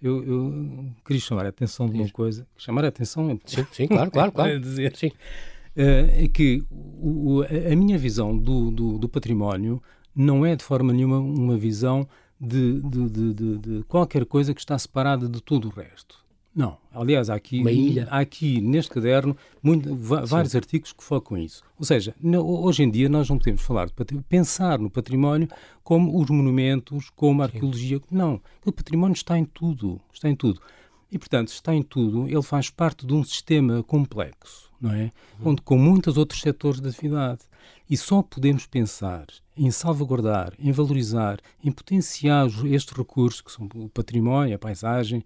eu, 0.00 0.24
eu, 0.24 0.86
queria 1.04 1.20
chamar 1.20 1.46
a 1.46 1.48
atenção 1.48 1.88
de 1.88 1.98
uma 1.98 2.08
coisa. 2.10 2.46
Chamar 2.56 2.84
a 2.84 2.88
atenção 2.88 3.30
é. 3.30 3.38
Sim, 3.44 3.66
sim 3.72 3.86
claro, 3.86 4.10
claro, 4.10 4.32
claro. 4.32 4.60
dizer. 4.60 4.94
Sim. 4.96 5.08
Uh, 5.74 6.24
é 6.24 6.28
que 6.28 6.62
o, 6.70 7.42
a 7.42 7.74
minha 7.74 7.96
visão 7.96 8.36
do, 8.36 8.70
do, 8.70 8.98
do, 8.98 9.08
património 9.08 9.82
não 10.14 10.44
é 10.44 10.54
de 10.54 10.62
forma 10.62 10.92
nenhuma 10.92 11.18
uma 11.18 11.56
visão 11.56 12.06
de, 12.38 12.80
de, 12.82 13.08
de, 13.08 13.58
de 13.58 13.84
qualquer 13.84 14.26
coisa 14.26 14.52
que 14.52 14.60
está 14.60 14.78
separada 14.78 15.26
de 15.26 15.42
tudo 15.42 15.68
o 15.68 15.70
resto. 15.70 16.21
Não. 16.54 16.76
Aliás, 16.92 17.30
há 17.30 17.34
aqui, 17.34 17.62
há 18.10 18.18
aqui 18.18 18.60
neste 18.60 18.90
caderno 18.90 19.34
muito, 19.62 19.94
vários 19.94 20.52
Sim. 20.52 20.58
artigos 20.58 20.92
que 20.92 21.02
focam 21.02 21.38
isso. 21.38 21.62
Ou 21.78 21.84
seja, 21.84 22.14
hoje 22.22 22.82
em 22.82 22.90
dia 22.90 23.08
nós 23.08 23.28
não 23.28 23.38
podemos 23.38 23.62
falar 23.62 23.86
de 23.86 23.92
pensar 24.28 24.78
no 24.78 24.90
património 24.90 25.48
como 25.82 26.20
os 26.20 26.28
monumentos, 26.28 27.08
como 27.10 27.40
a 27.40 27.46
arqueologia. 27.46 27.98
Sim. 27.98 28.04
Não. 28.10 28.40
O 28.66 28.72
património 28.72 29.14
está 29.14 29.38
em 29.38 29.44
tudo. 29.44 30.00
Está 30.12 30.28
em 30.28 30.36
tudo. 30.36 30.60
E, 31.10 31.18
portanto, 31.18 31.48
está 31.48 31.74
em 31.74 31.82
tudo, 31.82 32.26
ele 32.26 32.42
faz 32.42 32.70
parte 32.70 33.06
de 33.06 33.12
um 33.12 33.22
sistema 33.22 33.82
complexo, 33.82 34.70
não 34.80 34.92
é? 34.94 35.12
Uhum. 35.38 35.50
Onde, 35.50 35.60
com 35.60 35.76
muitos 35.76 36.16
outros 36.16 36.40
setores 36.40 36.80
da 36.80 36.88
atividade. 36.88 37.40
E 37.88 37.98
só 37.98 38.22
podemos 38.22 38.66
pensar 38.66 39.26
em 39.56 39.70
salvaguardar, 39.70 40.54
em 40.58 40.72
valorizar, 40.72 41.38
em 41.62 41.70
potenciar 41.70 42.46
estes 42.66 42.96
recursos, 42.96 43.40
que 43.40 43.52
são 43.52 43.68
o 43.74 43.88
património, 43.88 44.54
a 44.54 44.58
paisagem, 44.58 45.22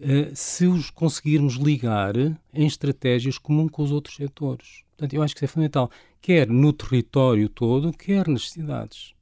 eh, 0.00 0.30
se 0.34 0.66
os 0.66 0.90
conseguirmos 0.90 1.54
ligar 1.54 2.14
em 2.16 2.66
estratégias 2.66 3.38
comum 3.38 3.68
com 3.68 3.82
os 3.82 3.92
outros 3.92 4.16
setores. 4.16 4.82
Portanto, 4.96 5.14
eu 5.14 5.22
acho 5.22 5.34
que 5.34 5.38
isso 5.38 5.44
é 5.44 5.48
fundamental, 5.48 5.90
quer 6.20 6.48
no 6.48 6.72
território 6.72 7.48
todo, 7.48 7.92
quer 7.92 8.26
nas 8.26 8.50
cidades. 8.50 9.14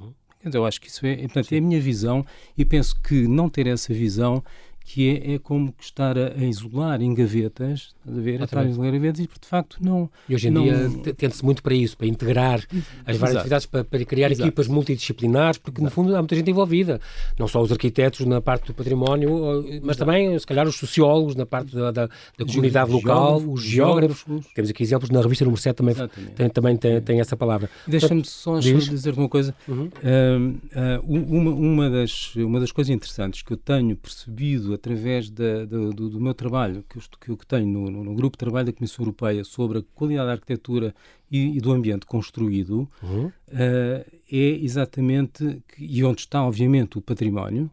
Uhum. 0.00 0.14
Eu 0.50 0.64
acho 0.64 0.80
que 0.80 0.88
isso 0.88 1.04
é, 1.04 1.16
portanto, 1.16 1.52
é 1.52 1.58
a 1.58 1.60
minha 1.60 1.80
visão 1.80 2.24
e 2.56 2.64
penso 2.64 2.98
que 3.00 3.28
não 3.28 3.50
ter 3.50 3.66
essa 3.66 3.92
visão 3.92 4.42
que 4.84 5.08
é, 5.08 5.34
é 5.34 5.38
como 5.38 5.72
estar 5.80 6.18
a, 6.18 6.32
a, 6.32 6.44
isolar 6.44 7.00
em 7.00 7.14
gavetas, 7.14 7.94
a 8.06 8.10
ver, 8.10 8.40
a 8.40 8.44
estar 8.44 8.60
a 8.60 8.64
isolar 8.64 8.88
em 8.88 8.92
gavetas 8.94 9.20
e 9.20 9.22
de 9.22 9.46
facto 9.46 9.76
não. 9.80 10.10
E 10.28 10.34
hoje 10.34 10.48
em 10.48 10.50
não... 10.50 10.64
dia 10.64 11.14
tende-se 11.14 11.44
muito 11.44 11.62
para 11.62 11.74
isso, 11.74 11.96
para 11.96 12.06
integrar 12.06 12.60
as 13.06 13.16
várias 13.16 13.16
Exato. 13.16 13.38
atividades, 13.38 13.66
para, 13.66 13.84
para 13.84 14.04
criar 14.04 14.30
Exato. 14.30 14.48
equipas 14.48 14.66
multidisciplinares, 14.66 15.58
porque 15.58 15.80
Exato. 15.80 15.84
no 15.84 15.90
fundo 15.90 16.16
há 16.16 16.18
muita 16.18 16.34
gente 16.34 16.50
envolvida, 16.50 17.00
não 17.38 17.46
só 17.46 17.60
os 17.60 17.70
arquitetos 17.70 18.26
na 18.26 18.40
parte 18.40 18.66
do 18.66 18.74
património, 18.74 19.64
mas 19.82 19.96
também, 19.96 20.38
se 20.38 20.46
calhar, 20.46 20.66
os 20.66 20.76
sociólogos 20.76 21.34
na 21.34 21.46
parte 21.46 21.74
da, 21.74 21.90
da, 21.90 22.06
da 22.06 22.44
comunidade 22.44 22.90
local, 22.90 23.36
os 23.36 23.62
geógrafos. 23.62 24.24
geógrafos. 24.26 24.52
Temos 24.54 24.70
aqui 24.70 24.82
exemplos 24.82 25.10
na 25.10 25.20
revista 25.20 25.44
número 25.44 25.60
7 25.60 25.76
também, 25.76 25.94
tem, 26.34 26.48
também 26.48 26.76
tem, 26.76 27.00
tem 27.00 27.20
essa 27.20 27.36
palavra. 27.36 27.70
Deixa-me 27.86 28.24
só 28.24 28.58
dizer 28.58 29.14
uma 29.16 29.28
coisa. 29.28 29.54
Uhum. 29.68 29.84
Uh, 29.84 31.00
uh, 31.00 31.36
uma, 31.36 31.50
uma, 31.50 31.90
das, 31.90 32.34
uma 32.36 32.60
das 32.60 32.72
coisas 32.72 32.90
interessantes 32.90 33.42
que 33.42 33.52
eu 33.52 33.56
tenho 33.56 33.96
percebido 33.96 34.69
através 34.74 35.30
da, 35.30 35.64
do, 35.64 35.92
do, 35.92 36.20
meu 36.20 36.34
trabalho, 36.34 36.84
que 36.88 36.98
eu, 36.98 37.02
que 37.20 37.30
eu 37.30 37.36
tenho 37.36 37.66
no, 37.66 38.04
no, 38.04 38.14
grupo 38.14 38.36
de 38.36 38.38
trabalho 38.38 38.66
da 38.66 38.72
Comissão 38.72 39.04
Europeia 39.04 39.44
sobre 39.44 39.78
a 39.78 39.82
qualidade 39.94 40.26
da 40.26 40.32
arquitetura 40.32 40.94
e, 41.30 41.56
e 41.56 41.60
do 41.60 41.72
ambiente 41.72 42.06
construído, 42.06 42.88
uhum. 43.02 43.26
uh, 43.26 43.32
é 43.52 44.04
exatamente, 44.30 45.62
e 45.78 46.04
onde 46.04 46.20
está, 46.20 46.42
obviamente, 46.42 46.98
o 46.98 47.00
património, 47.00 47.70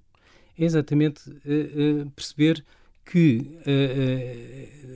é 0.57 0.65
exatamente 0.65 1.29
uh, 1.29 1.33
uh, 1.33 2.09
perceber 2.11 2.63
que 3.05 3.41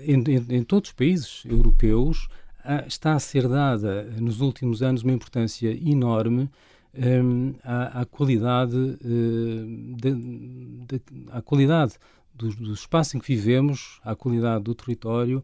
em, 0.06 0.22
em, 0.22 0.58
em, 0.58 0.64
todos 0.64 0.90
os 0.90 0.94
países 0.94 1.44
europeus 1.46 2.28
está 2.86 3.14
a 3.14 3.20
ser 3.20 3.48
dada 3.48 4.04
nos 4.20 4.42
últimos 4.42 4.84
anos 4.84 5.02
uma 5.02 5.14
importância 5.14 5.70
enorme 5.70 6.50
um, 6.98 7.54
à, 7.64 8.02
à, 8.02 8.06
qualidade, 8.06 8.76
uh, 8.76 9.96
de, 9.96 10.14
de, 10.88 11.02
à 11.32 11.42
qualidade 11.42 11.94
do, 12.34 12.50
do, 12.50 12.74
espaço 12.74 13.16
em 13.16 13.20
que 13.20 13.28
vivemos, 13.28 14.00
à 14.04 14.16
qualidade 14.16 14.64
do 14.64 14.76
território 14.76 15.40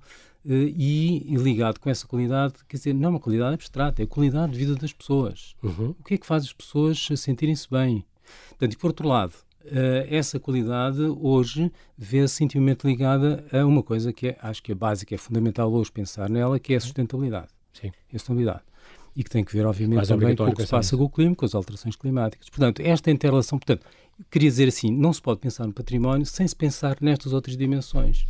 uh, 0.46 0.52
e, 0.52 1.34
e, 1.34 1.36
ligado 1.36 1.80
com 1.80 1.90
essa 1.90 2.08
qualidade, 2.08 2.56
quer 2.68 2.78
dizer, 2.78 2.94
não 2.94 3.08
é 3.08 3.10
uma 3.12 3.20
qualidade 3.20 3.54
abstrata, 3.54 4.02
é 4.02 4.06
a 4.06 4.08
qualidade 4.08 4.52
de 4.52 4.58
vida 4.58 4.76
das 4.76 4.94
pessoas. 4.94 5.56
Uhum. 5.64 5.96
O 6.00 6.04
que 6.04 6.16
é 6.16 6.18
que 6.18 6.26
faz 6.26 6.44
as 6.44 6.54
pessoas 6.54 7.08
sentirem-se 7.16 7.70
bem? 7.70 8.06
Portanto, 8.50 8.74
e 8.74 8.78
por 8.78 8.88
outro 8.88 9.08
lado, 9.08 9.34
uh, 9.66 10.08
essa 10.10 10.40
qualidade 10.40 11.02
hoje 11.02 11.72
vê-se 11.98 12.44
intimamente 12.44 12.86
ligada 12.86 13.46
a 13.54 13.66
uma 13.66 13.82
coisa 13.82 14.12
que 14.12 14.30
é, 14.30 14.38
acho 14.42 14.62
que 14.62 14.72
é 14.72 14.76
básica, 14.76 15.16
é 15.16 15.18
fundamental 15.18 15.72
hoje 15.72 15.92
pensar 15.92 16.30
nela, 16.30 16.60
que 16.60 16.74
é 16.74 16.78
a 16.78 16.82
sustentabilidade. 16.82 17.50
Sim. 17.72 17.92
A 18.14 18.18
sustentabilidade 18.18 18.64
e 19.18 19.24
que 19.24 19.32
tem 19.32 19.44
que 19.44 19.52
ver, 19.52 19.66
obviamente, 19.66 20.08
também 20.08 20.36
com 20.36 20.44
o 20.44 20.54
que 20.54 20.62
se 20.62 20.70
passa 20.70 20.96
com 20.96 21.04
o 21.04 21.10
clima, 21.10 21.36
com 21.36 21.44
as 21.44 21.56
alterações 21.56 21.96
climáticas. 21.96 22.48
Portanto, 22.50 22.82
esta 22.82 23.10
interrelação, 23.10 23.58
portanto, 23.58 23.84
queria 24.30 24.48
dizer 24.48 24.68
assim, 24.68 24.92
não 24.92 25.12
se 25.12 25.20
pode 25.20 25.40
pensar 25.40 25.66
no 25.66 25.74
património 25.74 26.24
sem 26.24 26.48
se 26.48 26.56
pensar 26.56 26.98
nestas 27.02 27.34
outras 27.34 27.58
dimensões. 27.58 28.28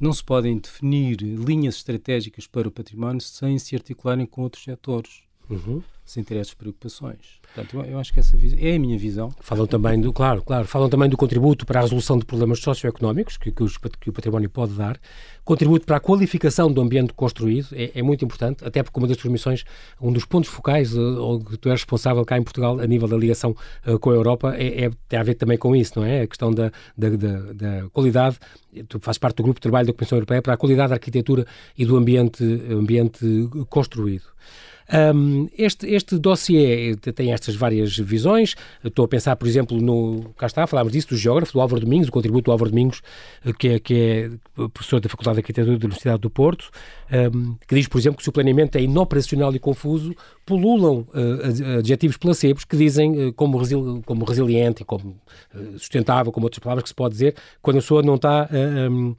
Não 0.00 0.10
se 0.10 0.24
podem 0.24 0.58
definir 0.58 1.20
linhas 1.20 1.76
estratégicas 1.76 2.46
para 2.46 2.66
o 2.66 2.70
património 2.70 3.20
sem 3.20 3.58
se 3.58 3.74
articularem 3.76 4.24
com 4.24 4.40
outros 4.40 4.64
setores, 4.64 5.20
uhum. 5.50 5.82
Sem 6.04 6.22
ter 6.22 6.36
essas 6.36 6.54
preocupações. 6.54 7.40
Portanto, 7.54 7.84
eu, 7.86 7.98
acho 7.98 8.12
que 8.12 8.20
essa 8.20 8.36
é 8.58 8.76
a 8.76 8.78
minha 8.78 8.98
visão. 8.98 9.30
Falam 9.40 9.66
também 9.66 10.00
do, 10.00 10.12
claro, 10.12 10.42
claro, 10.42 10.66
falam 10.66 10.88
também 10.88 11.08
do 11.08 11.16
contributo 11.16 11.66
para 11.66 11.80
a 11.80 11.82
resolução 11.82 12.18
de 12.18 12.24
problemas 12.24 12.60
socioeconómicos 12.60 13.36
que, 13.36 13.52
que, 13.52 13.62
os, 13.62 13.76
que 13.76 14.08
o 14.08 14.12
património 14.12 14.48
pode 14.48 14.72
dar, 14.72 14.98
contributo 15.44 15.84
para 15.84 15.96
a 15.96 16.00
qualificação 16.00 16.72
do 16.72 16.80
ambiente 16.80 17.12
construído, 17.12 17.68
é, 17.72 17.90
é 17.94 18.02
muito 18.02 18.24
importante, 18.24 18.64
até 18.64 18.82
porque 18.82 18.98
uma 18.98 19.06
das 19.06 19.16
tuas 19.16 19.30
missões, 19.30 19.64
um 20.00 20.12
dos 20.12 20.24
pontos 20.24 20.48
focais, 20.48 20.96
uh, 20.96 21.44
que 21.44 21.56
tu 21.56 21.68
és 21.68 21.80
responsável 21.80 22.24
cá 22.24 22.38
em 22.38 22.42
Portugal, 22.42 22.80
a 22.80 22.86
nível 22.86 23.06
da 23.06 23.16
ligação 23.16 23.54
uh, 23.86 23.98
com 23.98 24.10
a 24.10 24.14
Europa, 24.14 24.54
é, 24.56 24.84
é, 24.84 24.90
tem 25.08 25.18
a 25.18 25.22
ver 25.22 25.34
também 25.34 25.58
com 25.58 25.76
isso, 25.76 25.98
não 25.98 26.06
é? 26.06 26.22
A 26.22 26.26
questão 26.26 26.52
da, 26.52 26.72
da, 26.96 27.10
da, 27.10 27.52
da 27.52 27.88
qualidade, 27.90 28.38
tu 28.88 28.98
fazes 29.00 29.18
parte 29.18 29.36
do 29.36 29.42
grupo 29.42 29.58
de 29.58 29.62
trabalho 29.62 29.86
da 29.86 29.92
Comissão 29.92 30.16
Europeia 30.16 30.40
para 30.40 30.54
a 30.54 30.56
qualidade 30.56 30.90
da 30.90 30.94
arquitetura 30.94 31.46
e 31.76 31.84
do 31.84 31.96
ambiente, 31.96 32.42
ambiente 32.70 33.26
construído. 33.68 34.24
Um, 35.14 35.48
este, 35.56 35.86
este 35.86 36.18
dossiê 36.18 36.96
tem 36.96 37.32
estas 37.32 37.54
várias 37.54 37.96
visões. 37.96 38.54
Estou 38.84 39.04
a 39.04 39.08
pensar, 39.08 39.36
por 39.36 39.46
exemplo, 39.46 39.80
no. 39.80 40.30
Cá 40.36 40.46
está, 40.46 40.66
falámos 40.66 40.92
disso, 40.92 41.08
do 41.08 41.16
geógrafo, 41.16 41.52
do 41.52 41.60
Álvaro 41.60 41.80
Domingos, 41.80 42.08
o 42.08 42.12
contributo 42.12 42.46
do 42.46 42.52
Álvaro 42.52 42.70
Domingos, 42.70 43.02
que 43.58 43.68
é, 43.68 43.78
que 43.78 43.94
é 43.94 44.68
professor 44.68 45.00
da 45.00 45.08
Faculdade 45.08 45.36
de 45.36 45.40
Arquitetura 45.40 45.78
da 45.78 45.84
Universidade 45.84 46.20
do 46.20 46.30
Porto, 46.30 46.70
um, 47.12 47.56
que 47.66 47.74
diz, 47.74 47.88
por 47.88 47.98
exemplo, 47.98 48.18
que 48.18 48.22
se 48.22 48.28
o 48.28 48.32
planeamento 48.32 48.76
é 48.76 48.82
inoperacional 48.82 49.54
e 49.54 49.58
confuso, 49.58 50.14
pululam 50.44 51.06
uh, 51.14 51.78
adjetivos 51.78 52.16
placebos 52.16 52.64
que 52.64 52.76
dizem 52.76 53.28
uh, 53.28 53.32
como, 53.32 53.58
resili 53.58 54.02
como 54.04 54.24
resiliente 54.24 54.84
como 54.84 55.16
uh, 55.54 55.78
sustentável, 55.78 56.32
como 56.32 56.46
outras 56.46 56.58
palavras 56.58 56.82
que 56.84 56.88
se 56.88 56.94
pode 56.94 57.12
dizer, 57.12 57.34
quando 57.60 57.78
a 57.78 57.80
pessoa 57.80 58.02
não 58.02 58.16
está 58.16 58.48
um, 58.90 59.14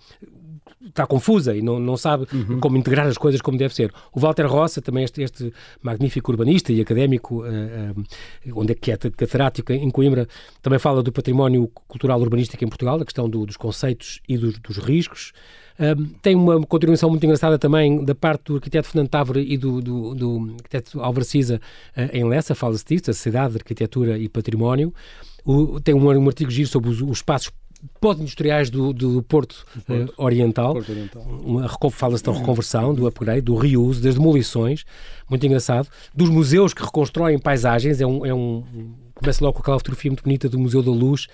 está 0.88 1.06
confusa 1.06 1.56
e 1.56 1.62
não, 1.62 1.80
não 1.80 1.96
sabe 1.96 2.28
uhum. 2.34 2.60
como 2.60 2.78
integrar 2.78 3.08
as 3.08 3.18
coisas 3.18 3.42
como 3.42 3.58
deve 3.58 3.74
ser. 3.74 3.92
O 4.12 4.20
Walter 4.20 4.46
Rossa, 4.46 4.82
também 4.82 5.04
este, 5.04 5.22
este 5.22 5.54
magnífico 5.82 6.32
urbanista 6.32 6.72
e 6.72 6.82
académico, 6.82 7.44
uh, 7.44 7.46
uh, 7.46 8.60
onde 8.60 8.74
é 8.74 8.76
que 8.76 8.92
é 8.92 8.98
catedrático 8.98 9.72
em 9.72 9.90
Coimbra, 9.90 10.28
também 10.62 10.80
fala 10.80 11.02
do 11.02 11.12
património 11.12 11.68
cultural 11.88 12.20
urbanístico 12.20 12.64
em 12.64 12.68
Portugal, 12.68 13.00
a 13.00 13.06
questão 13.06 13.30
do, 13.30 13.46
dos 13.46 13.58
conceitos 13.58 14.20
e 14.28 14.38
dos, 14.38 14.60
dos 14.60 14.78
riscos. 14.78 15.32
Uh, 15.80 16.06
tem 16.22 16.36
uma 16.36 16.62
contribuição 16.62 17.10
muito 17.10 17.24
engraçada 17.24 17.58
também 17.58 18.04
da 18.04 18.14
parte 18.14 18.46
do 18.46 18.56
arquiteto 18.56 18.88
Fernando 18.88 19.10
Távora 19.10 19.40
e 19.40 19.58
do, 19.58 19.82
do, 19.82 20.14
do 20.14 20.56
arquiteto 20.58 21.02
Álvaro 21.02 21.26
Cisa 21.26 21.60
em 22.12 22.24
Lessa, 22.28 22.54
fala-se 22.54 22.86
disso, 22.86 23.10
a 23.10 23.14
Sociedade 23.14 23.54
de 23.54 23.58
Arquitetura 23.60 24.18
e 24.18 24.30
Património. 24.30 24.94
O, 25.46 25.80
tem 25.82 25.94
um, 25.94 26.06
um 26.06 26.28
artigo 26.28 26.50
giro 26.50 26.70
sobre 26.70 26.90
os, 26.90 27.02
os 27.02 27.18
espaços 27.18 27.52
pós-industriais 28.00 28.70
do, 28.70 28.94
do, 28.94 29.24
Porto, 29.24 29.66
Porto. 29.86 30.12
Uh, 30.12 30.14
Oriental. 30.18 30.74
Porto 30.74 30.92
Oriental. 30.92 31.92
Fala-se 31.92 32.24
da 32.24 32.32
reconversão, 32.32 32.94
do 32.94 33.08
upgrade, 33.08 33.42
do 33.42 33.56
reuse, 33.56 34.02
das 34.02 34.16
demolições, 34.16 34.86
muito 35.30 35.46
engraçado. 35.46 35.88
Dos 36.14 36.30
museus 36.30 36.74
que 36.74 36.84
reconstroem 36.84 37.40
paisagens, 37.40 38.02
é 38.02 38.06
um, 38.06 38.26
é 38.26 38.34
um 38.34 38.64
começa 39.14 39.44
logo 39.44 39.56
com 39.56 39.62
aquela 39.62 39.80
fotografia 39.80 40.12
muito 40.12 40.24
bonita 40.24 40.50
do 40.50 40.60
Museu 40.60 40.84
da 40.84 40.92
Luz, 40.92 41.28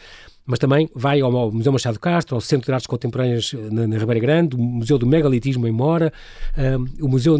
mas 0.45 0.59
também 0.59 0.89
vai 0.95 1.21
ao 1.21 1.51
Museu 1.51 1.71
Machado 1.71 1.99
Castro, 1.99 2.35
ao 2.35 2.41
Centro 2.41 2.67
de 2.67 2.73
Artes 2.73 2.87
Contemporâneas 2.87 3.53
eh, 3.53 3.57
na, 3.71 3.87
na 3.87 3.97
Ribeira 3.97 4.19
Grande, 4.19 4.55
o 4.55 4.59
Museu 4.59 4.97
do 4.97 5.05
Megalitismo 5.05 5.67
em 5.67 5.71
Mora, 5.71 6.11
uh, 6.57 7.05
o 7.05 7.07
Museu 7.07 7.37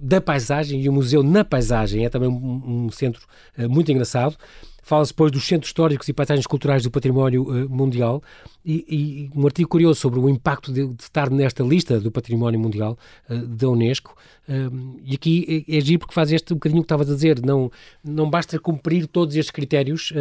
da 0.00 0.20
Paisagem 0.20 0.80
e 0.80 0.88
o 0.88 0.92
Museu 0.92 1.22
na 1.22 1.44
Paisagem, 1.44 2.04
é 2.04 2.08
também 2.08 2.28
um, 2.28 2.84
um 2.86 2.90
centro 2.90 3.26
uh, 3.58 3.68
muito 3.68 3.90
engraçado. 3.90 4.36
Fala-se 4.84 5.12
depois 5.12 5.32
dos 5.32 5.44
centros 5.44 5.70
históricos 5.70 6.06
e 6.08 6.12
paisagens 6.12 6.46
culturais 6.46 6.82
do 6.82 6.90
património 6.90 7.42
uh, 7.42 7.68
mundial 7.70 8.22
e, 8.62 9.30
e, 9.34 9.38
um 9.38 9.46
artigo 9.46 9.68
curioso 9.68 9.98
sobre 9.98 10.20
o 10.20 10.28
impacto 10.28 10.70
de, 10.70 10.86
de 10.86 11.02
estar 11.02 11.30
nesta 11.30 11.62
lista 11.64 11.98
do 11.98 12.12
património 12.12 12.60
mundial 12.60 12.98
uh, 13.30 13.38
da 13.46 13.66
Unesco. 13.68 14.14
Uh, 14.46 15.00
e 15.02 15.14
aqui 15.14 15.64
é, 15.66 15.78
é 15.78 15.80
giro 15.80 16.00
porque 16.00 16.12
faz 16.12 16.30
este 16.30 16.52
um 16.52 16.56
bocadinho 16.56 16.82
que 16.82 16.84
estavas 16.84 17.10
a 17.10 17.14
dizer, 17.14 17.40
não, 17.42 17.72
não 18.04 18.28
basta 18.28 18.58
cumprir 18.58 19.06
todos 19.06 19.34
estes 19.34 19.50
critérios, 19.50 20.12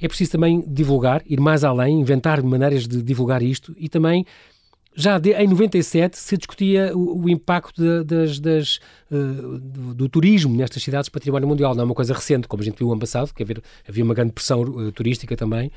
é 0.00 0.06
preciso 0.06 0.32
também 0.32 0.62
divulgar, 0.66 1.22
ir 1.26 1.40
mais 1.40 1.64
além, 1.64 2.00
inventar 2.00 2.40
maneiras 2.42 2.86
de 2.86 3.02
divulgar 3.02 3.42
isto 3.42 3.74
e 3.76 3.88
também 3.88 4.24
já 4.94 5.18
de, 5.18 5.32
em 5.32 5.48
97 5.48 6.16
se 6.16 6.36
discutia 6.36 6.96
o, 6.96 7.24
o 7.24 7.28
impacto 7.28 7.82
de, 7.82 8.04
das, 8.04 8.38
das, 8.38 8.80
uh, 9.10 9.58
do, 9.58 9.94
do, 9.94 10.08
turismo 10.08 10.56
nestas 10.56 10.82
cidades 10.82 11.08
património 11.08 11.48
mundial. 11.48 11.74
Não 11.74 11.82
é 11.82 11.84
uma 11.84 11.94
coisa 11.94 12.14
recente, 12.14 12.46
como 12.46 12.62
a 12.62 12.64
gente 12.64 12.78
viu 12.78 12.90
ano 12.90 13.00
passado, 13.00 13.32
que 13.34 13.42
havia, 13.42 13.56
havia 13.88 14.04
uma 14.04 14.14
grande 14.14 14.32
pressão 14.32 14.62
uh, 14.62 14.92
turística 14.92 15.36
também. 15.36 15.70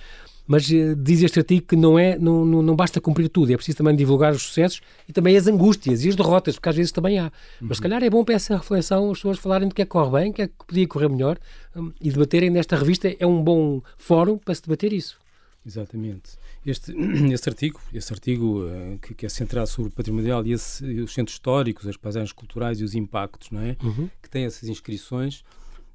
Mas 0.46 0.70
uh, 0.70 0.96
diz 0.96 1.24
este 1.24 1.40
artigo 1.40 1.66
que 1.66 1.76
não, 1.76 1.98
é, 1.98 2.18
não, 2.18 2.46
não, 2.46 2.62
não, 2.62 2.76
basta 2.76 3.02
cumprir 3.02 3.28
tudo, 3.28 3.52
é 3.52 3.56
preciso 3.56 3.80
também 3.80 3.96
divulgar 3.96 4.34
os 4.34 4.44
sucessos 4.44 4.82
e 5.10 5.12
também 5.12 5.36
as 5.36 5.48
angústias 5.48 6.06
e 6.06 6.10
as 6.10 6.16
derrotas, 6.16 6.56
porque 6.56 6.70
às 6.70 6.76
vezes 6.76 6.92
também 6.92 7.20
há. 7.20 7.26
Uhum. 7.26 7.30
Mas 7.62 7.78
se 7.78 7.84
calhar 7.84 8.04
é 8.04 8.10
bom 8.10 8.24
para 8.24 8.36
essa 8.36 8.56
reflexão 8.56 9.12
as 9.12 9.18
pessoas 9.18 9.40
falarem 9.40 9.68
do 9.68 9.76
que 9.76 9.82
é 9.82 9.86
que 9.86 9.92
corre 9.92 10.12
bem, 10.12 10.32
o 10.32 10.34
que 10.34 10.44
é 10.44 10.48
que 10.48 10.54
podia 10.66 10.88
correr 10.88 11.10
melhor 11.10 11.38
um, 11.76 11.92
e 12.00 12.12
debaterem 12.12 12.50
nesta 12.50 12.78
revista. 12.78 13.14
É 13.20 13.26
um 13.26 13.44
bom 13.44 13.82
fórum 13.98 14.38
para 14.38 14.56
se 14.56 14.62
debater 14.62 14.94
isso. 14.94 15.18
Exatamente. 15.66 16.38
Este, 16.68 16.92
este 17.32 17.50
artigo, 17.50 17.80
este 17.94 18.14
artigo 18.14 18.66
uh, 18.66 19.00
que, 19.00 19.16
que, 19.16 19.26
é 19.26 19.30
centrado 19.30 19.70
sobre 19.70 19.90
o 19.90 19.92
patrimonial 19.94 20.46
e, 20.46 20.52
esse, 20.52 20.86
e, 20.86 21.00
os 21.00 21.14
centros 21.14 21.36
históricos, 21.36 21.88
as 21.88 21.96
paisagens 21.96 22.34
culturais 22.34 22.82
e 22.82 22.84
os 22.84 22.94
impactos, 22.94 23.50
não 23.52 23.62
é? 23.62 23.78
Uhum. 23.82 24.10
Que 24.22 24.30
tem 24.30 24.44
essas 24.44 24.68
inscrições, 24.68 25.46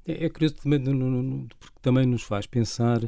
é, 0.03 0.25
é 0.25 0.29
curioso 0.29 0.55
também, 0.55 0.79
no, 0.79 0.93
no, 0.93 1.47
porque 1.59 1.77
também 1.79 2.07
nos 2.07 2.23
faz 2.23 2.47
pensar 2.47 2.99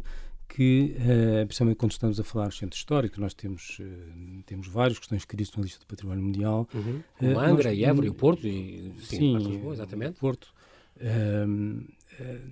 que, 0.47 0.95
uh, 0.99 1.45
principalmente 1.47 1.77
quando 1.77 1.91
estamos 1.91 2.19
a 2.19 2.23
falar 2.23 2.49
de 2.49 2.55
centros 2.55 2.79
históricos, 2.79 3.17
nós 3.17 3.33
temos, 3.33 3.79
uh, 3.79 4.43
temos 4.45 4.67
vários 4.67 4.99
que 4.99 5.05
estão 5.05 5.15
inscritos 5.15 5.55
na 5.57 5.63
lista 5.63 5.79
do 5.79 5.87
património 5.87 6.23
mundial. 6.23 6.69
Uhum. 6.71 7.01
O 7.19 7.39
Angra, 7.39 7.69
nós, 7.69 7.79
e 7.79 7.83
Évora 7.83 8.05
e 8.05 8.09
o 8.09 8.13
Porto, 8.13 8.45
e, 8.47 8.93
sim, 8.99 9.17
sim 9.17 9.37
Lisboa, 9.37 9.73
exatamente. 9.73 10.19
Porto. 10.19 10.53
Ehm, 10.99 11.81
eh, 12.04 12.04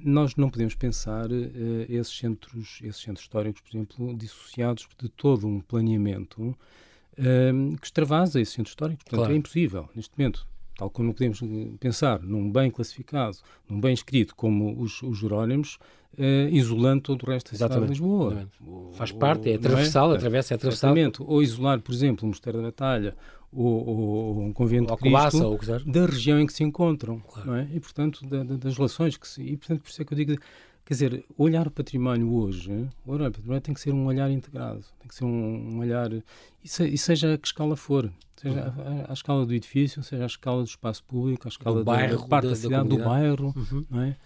nós 0.03 0.35
não 0.35 0.49
podemos 0.49 0.75
pensar 0.75 1.31
uh, 1.31 1.85
esses, 1.89 2.17
centros, 2.17 2.79
esses 2.83 3.01
centros 3.01 3.23
históricos, 3.23 3.61
por 3.61 3.75
exemplo, 3.75 4.17
dissociados 4.17 4.87
de 5.01 5.09
todo 5.09 5.47
um 5.47 5.59
planeamento 5.59 6.41
uh, 6.41 7.77
que 7.77 7.85
extravasa 7.85 8.39
esses 8.39 8.53
centros 8.53 8.71
históricos. 8.71 9.03
Portanto, 9.03 9.19
claro. 9.19 9.33
é 9.33 9.37
impossível, 9.37 9.89
neste 9.95 10.17
momento. 10.17 10.47
Tal 10.75 10.89
como 10.89 11.07
não 11.07 11.13
podemos 11.13 11.39
pensar 11.79 12.19
num 12.21 12.51
bem 12.51 12.71
classificado, 12.71 13.37
num 13.69 13.79
bem 13.79 13.93
escrito 13.93 14.35
como 14.35 14.81
os, 14.81 15.01
os 15.03 15.19
Jerónimos, 15.19 15.77
uh, 16.17 16.49
isolando 16.49 17.01
todo 17.01 17.23
o 17.23 17.29
resto 17.29 17.51
da 17.51 17.57
cidade 17.57 17.81
de 17.81 17.87
Lisboa. 17.89 18.49
Faz 18.93 19.11
parte, 19.11 19.51
é 19.51 19.57
transversal, 19.57 20.13
é? 20.13 20.17
atravessa, 20.17 20.53
é. 20.55 20.57
Exatamente. 20.57 21.21
Ou 21.21 21.41
isolar, 21.41 21.79
por 21.81 21.93
exemplo, 21.93 22.25
o 22.25 22.27
Mosteiro 22.27 22.59
da 22.59 22.65
Batalha 22.65 23.15
ou, 23.51 23.87
ou 23.87 24.39
um 24.41 24.53
convento 24.53 24.91
ou 24.91 24.97
de 24.97 25.03
Cristo 25.03 25.43
ou 25.43 25.59
da 25.85 26.05
região 26.05 26.39
em 26.39 26.45
que 26.47 26.53
se 26.53 26.63
encontram, 26.63 27.19
claro. 27.19 27.53
é? 27.53 27.67
E, 27.73 27.79
portanto, 27.79 28.25
da, 28.25 28.43
da, 28.43 28.55
das 28.55 28.75
relações 28.75 29.15
que 29.15 29.27
se... 29.27 29.43
E, 29.43 29.57
portanto, 29.57 29.81
por 29.81 29.89
isso 29.89 30.01
é 30.01 30.05
que 30.05 30.13
eu 30.13 30.17
digo... 30.17 30.35
Quer 30.85 30.93
dizer, 30.95 31.25
olhar 31.37 31.65
o 31.65 31.71
património 31.71 32.33
hoje, 32.33 32.69
olhar 33.05 33.29
o 33.29 33.31
património 33.31 33.61
tem 33.61 33.73
que 33.73 33.79
ser 33.79 33.93
um 33.93 34.05
olhar 34.05 34.29
integrado, 34.29 34.83
tem 34.99 35.07
que 35.07 35.15
ser 35.15 35.23
um, 35.23 35.75
um 35.75 35.79
olhar, 35.79 36.11
e, 36.11 36.67
se, 36.67 36.85
e 36.85 36.97
seja 36.97 37.33
a 37.33 37.37
que 37.37 37.47
escala 37.47 37.77
for, 37.77 38.11
seja 38.35 38.73
uhum. 38.75 39.03
a, 39.05 39.11
a, 39.11 39.13
escala 39.13 39.45
do 39.45 39.53
edifício, 39.53 40.03
seja 40.03 40.23
a 40.23 40.27
escala 40.27 40.61
do 40.61 40.67
espaço 40.67 41.01
público, 41.05 41.47
a 41.47 41.49
escala 41.49 41.79
do 41.79 41.85
bairro, 41.85 42.19
da 42.19 42.27
parte 42.27 42.43
da, 42.43 42.49
da 42.49 42.55
cidade, 42.57 42.89
da 42.89 42.95
do 42.95 43.01
bairro, 43.01 43.53
uhum. 43.55 43.85
não 43.89 44.01
é? 44.01 44.17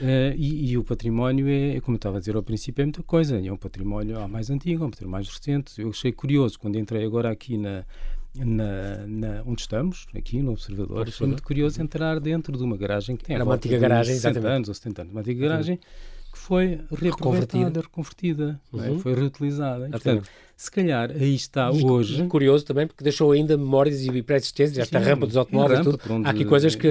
Uh, 0.00 0.34
e, 0.36 0.70
e, 0.70 0.78
o 0.78 0.82
património 0.82 1.46
é, 1.48 1.80
como 1.80 1.94
eu 1.94 1.98
estava 1.98 2.16
a 2.16 2.20
dizer 2.20 2.34
ao 2.34 2.42
princípio, 2.42 2.82
é 2.82 2.86
muita 2.86 3.02
coisa. 3.02 3.38
É 3.38 3.52
um 3.52 3.56
património 3.56 4.26
mais 4.28 4.50
antigo, 4.50 4.82
é 4.82 4.86
um 4.86 4.90
património 4.90 5.12
mais 5.12 5.28
recente. 5.28 5.80
Eu 5.80 5.90
achei 5.90 6.10
curioso 6.10 6.58
quando 6.58 6.76
entrei 6.78 7.04
agora 7.04 7.30
aqui 7.30 7.56
na, 7.58 7.84
na, 8.34 9.06
na, 9.06 9.42
onde 9.46 9.60
estamos, 9.60 10.06
aqui 10.14 10.42
no 10.42 10.52
Observador. 10.52 11.10
Foi 11.10 11.26
muito 11.26 11.42
curioso 11.42 11.80
entrar 11.80 12.18
dentro 12.18 12.56
de 12.56 12.62
uma 12.62 12.76
garagem 12.76 13.16
que 13.16 13.24
tem 13.24 13.34
Era 13.34 13.44
uma 13.44 13.54
antiga 13.54 13.78
garagem, 13.78 14.14
60 14.14 14.28
exatamente. 14.30 14.56
anos 14.56 14.68
ou 14.68 14.74
70 14.74 15.02
anos. 15.02 15.12
Uma 15.12 15.20
antiga 15.20 15.48
garagem 15.48 15.78
que 16.32 16.38
foi 16.38 16.80
reconvertida, 16.90 17.80
reconvertida, 17.80 18.60
é? 18.72 18.76
uhum. 18.76 18.96
é? 18.96 18.98
foi 18.98 19.14
reutilizada. 19.14 19.88
portanto, 19.90 20.28
se 20.56 20.70
calhar 20.70 21.10
aí 21.10 21.34
está 21.34 21.70
e, 21.70 21.84
hoje. 21.84 22.26
Curioso 22.26 22.64
também, 22.64 22.86
porque 22.86 23.04
deixou 23.04 23.32
ainda 23.32 23.56
memórias 23.56 24.02
e 24.02 24.22
pré-existências, 24.22 24.78
esta 24.78 24.98
rampa 24.98 25.26
dos 25.26 25.36
automóveis, 25.36 25.80
rampa, 25.80 25.98
tudo. 25.98 26.14
Onde, 26.14 26.26
Há 26.26 26.30
aqui 26.30 26.44
coisas 26.46 26.74
que. 26.74 26.88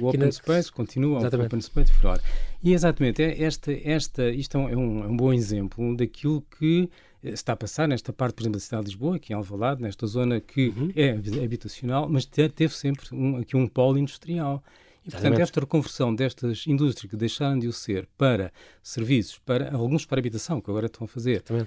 O 0.00 0.06
Open 0.06 0.20
que 0.20 0.32
Space 0.32 0.70
continua, 0.70 1.18
exatamente. 1.18 1.46
o 1.46 1.46
Open 1.46 1.60
Space 1.60 1.92
fora. 1.94 2.20
E 2.62 2.72
exatamente, 2.72 3.22
é 3.22 3.42
esta, 3.42 3.72
esta, 3.72 4.30
isto 4.30 4.56
é 4.56 4.60
um, 4.60 5.02
é 5.02 5.06
um 5.06 5.16
bom 5.16 5.32
exemplo 5.32 5.96
daquilo 5.96 6.44
que 6.58 6.88
está 7.22 7.52
a 7.52 7.56
passar 7.56 7.86
nesta 7.86 8.12
parte, 8.12 8.34
por 8.34 8.42
exemplo, 8.42 8.58
da 8.58 8.64
cidade 8.64 8.84
de 8.84 8.90
Lisboa, 8.90 9.16
aqui 9.16 9.32
em 9.32 9.36
Alvalade, 9.36 9.82
nesta 9.82 10.06
zona 10.06 10.40
que 10.40 10.68
uhum. 10.68 10.92
é 10.96 11.10
habitacional, 11.42 12.08
mas 12.08 12.24
teve 12.24 12.74
sempre 12.74 13.06
um, 13.12 13.36
aqui 13.36 13.56
um 13.56 13.66
polo 13.66 13.98
industrial. 13.98 14.62
E, 15.06 15.10
portanto, 15.10 15.38
esta 15.38 15.60
reconversão 15.60 16.14
destas 16.14 16.66
indústrias 16.66 17.10
que 17.10 17.16
deixaram 17.16 17.58
de 17.58 17.66
o 17.66 17.72
ser 17.72 18.06
para 18.18 18.52
serviços, 18.82 19.38
para 19.38 19.74
alguns 19.74 20.04
para 20.04 20.18
habitação, 20.18 20.60
que 20.60 20.70
agora 20.70 20.86
estão 20.86 21.06
a 21.06 21.08
fazer, 21.08 21.42
uh, 21.50 21.64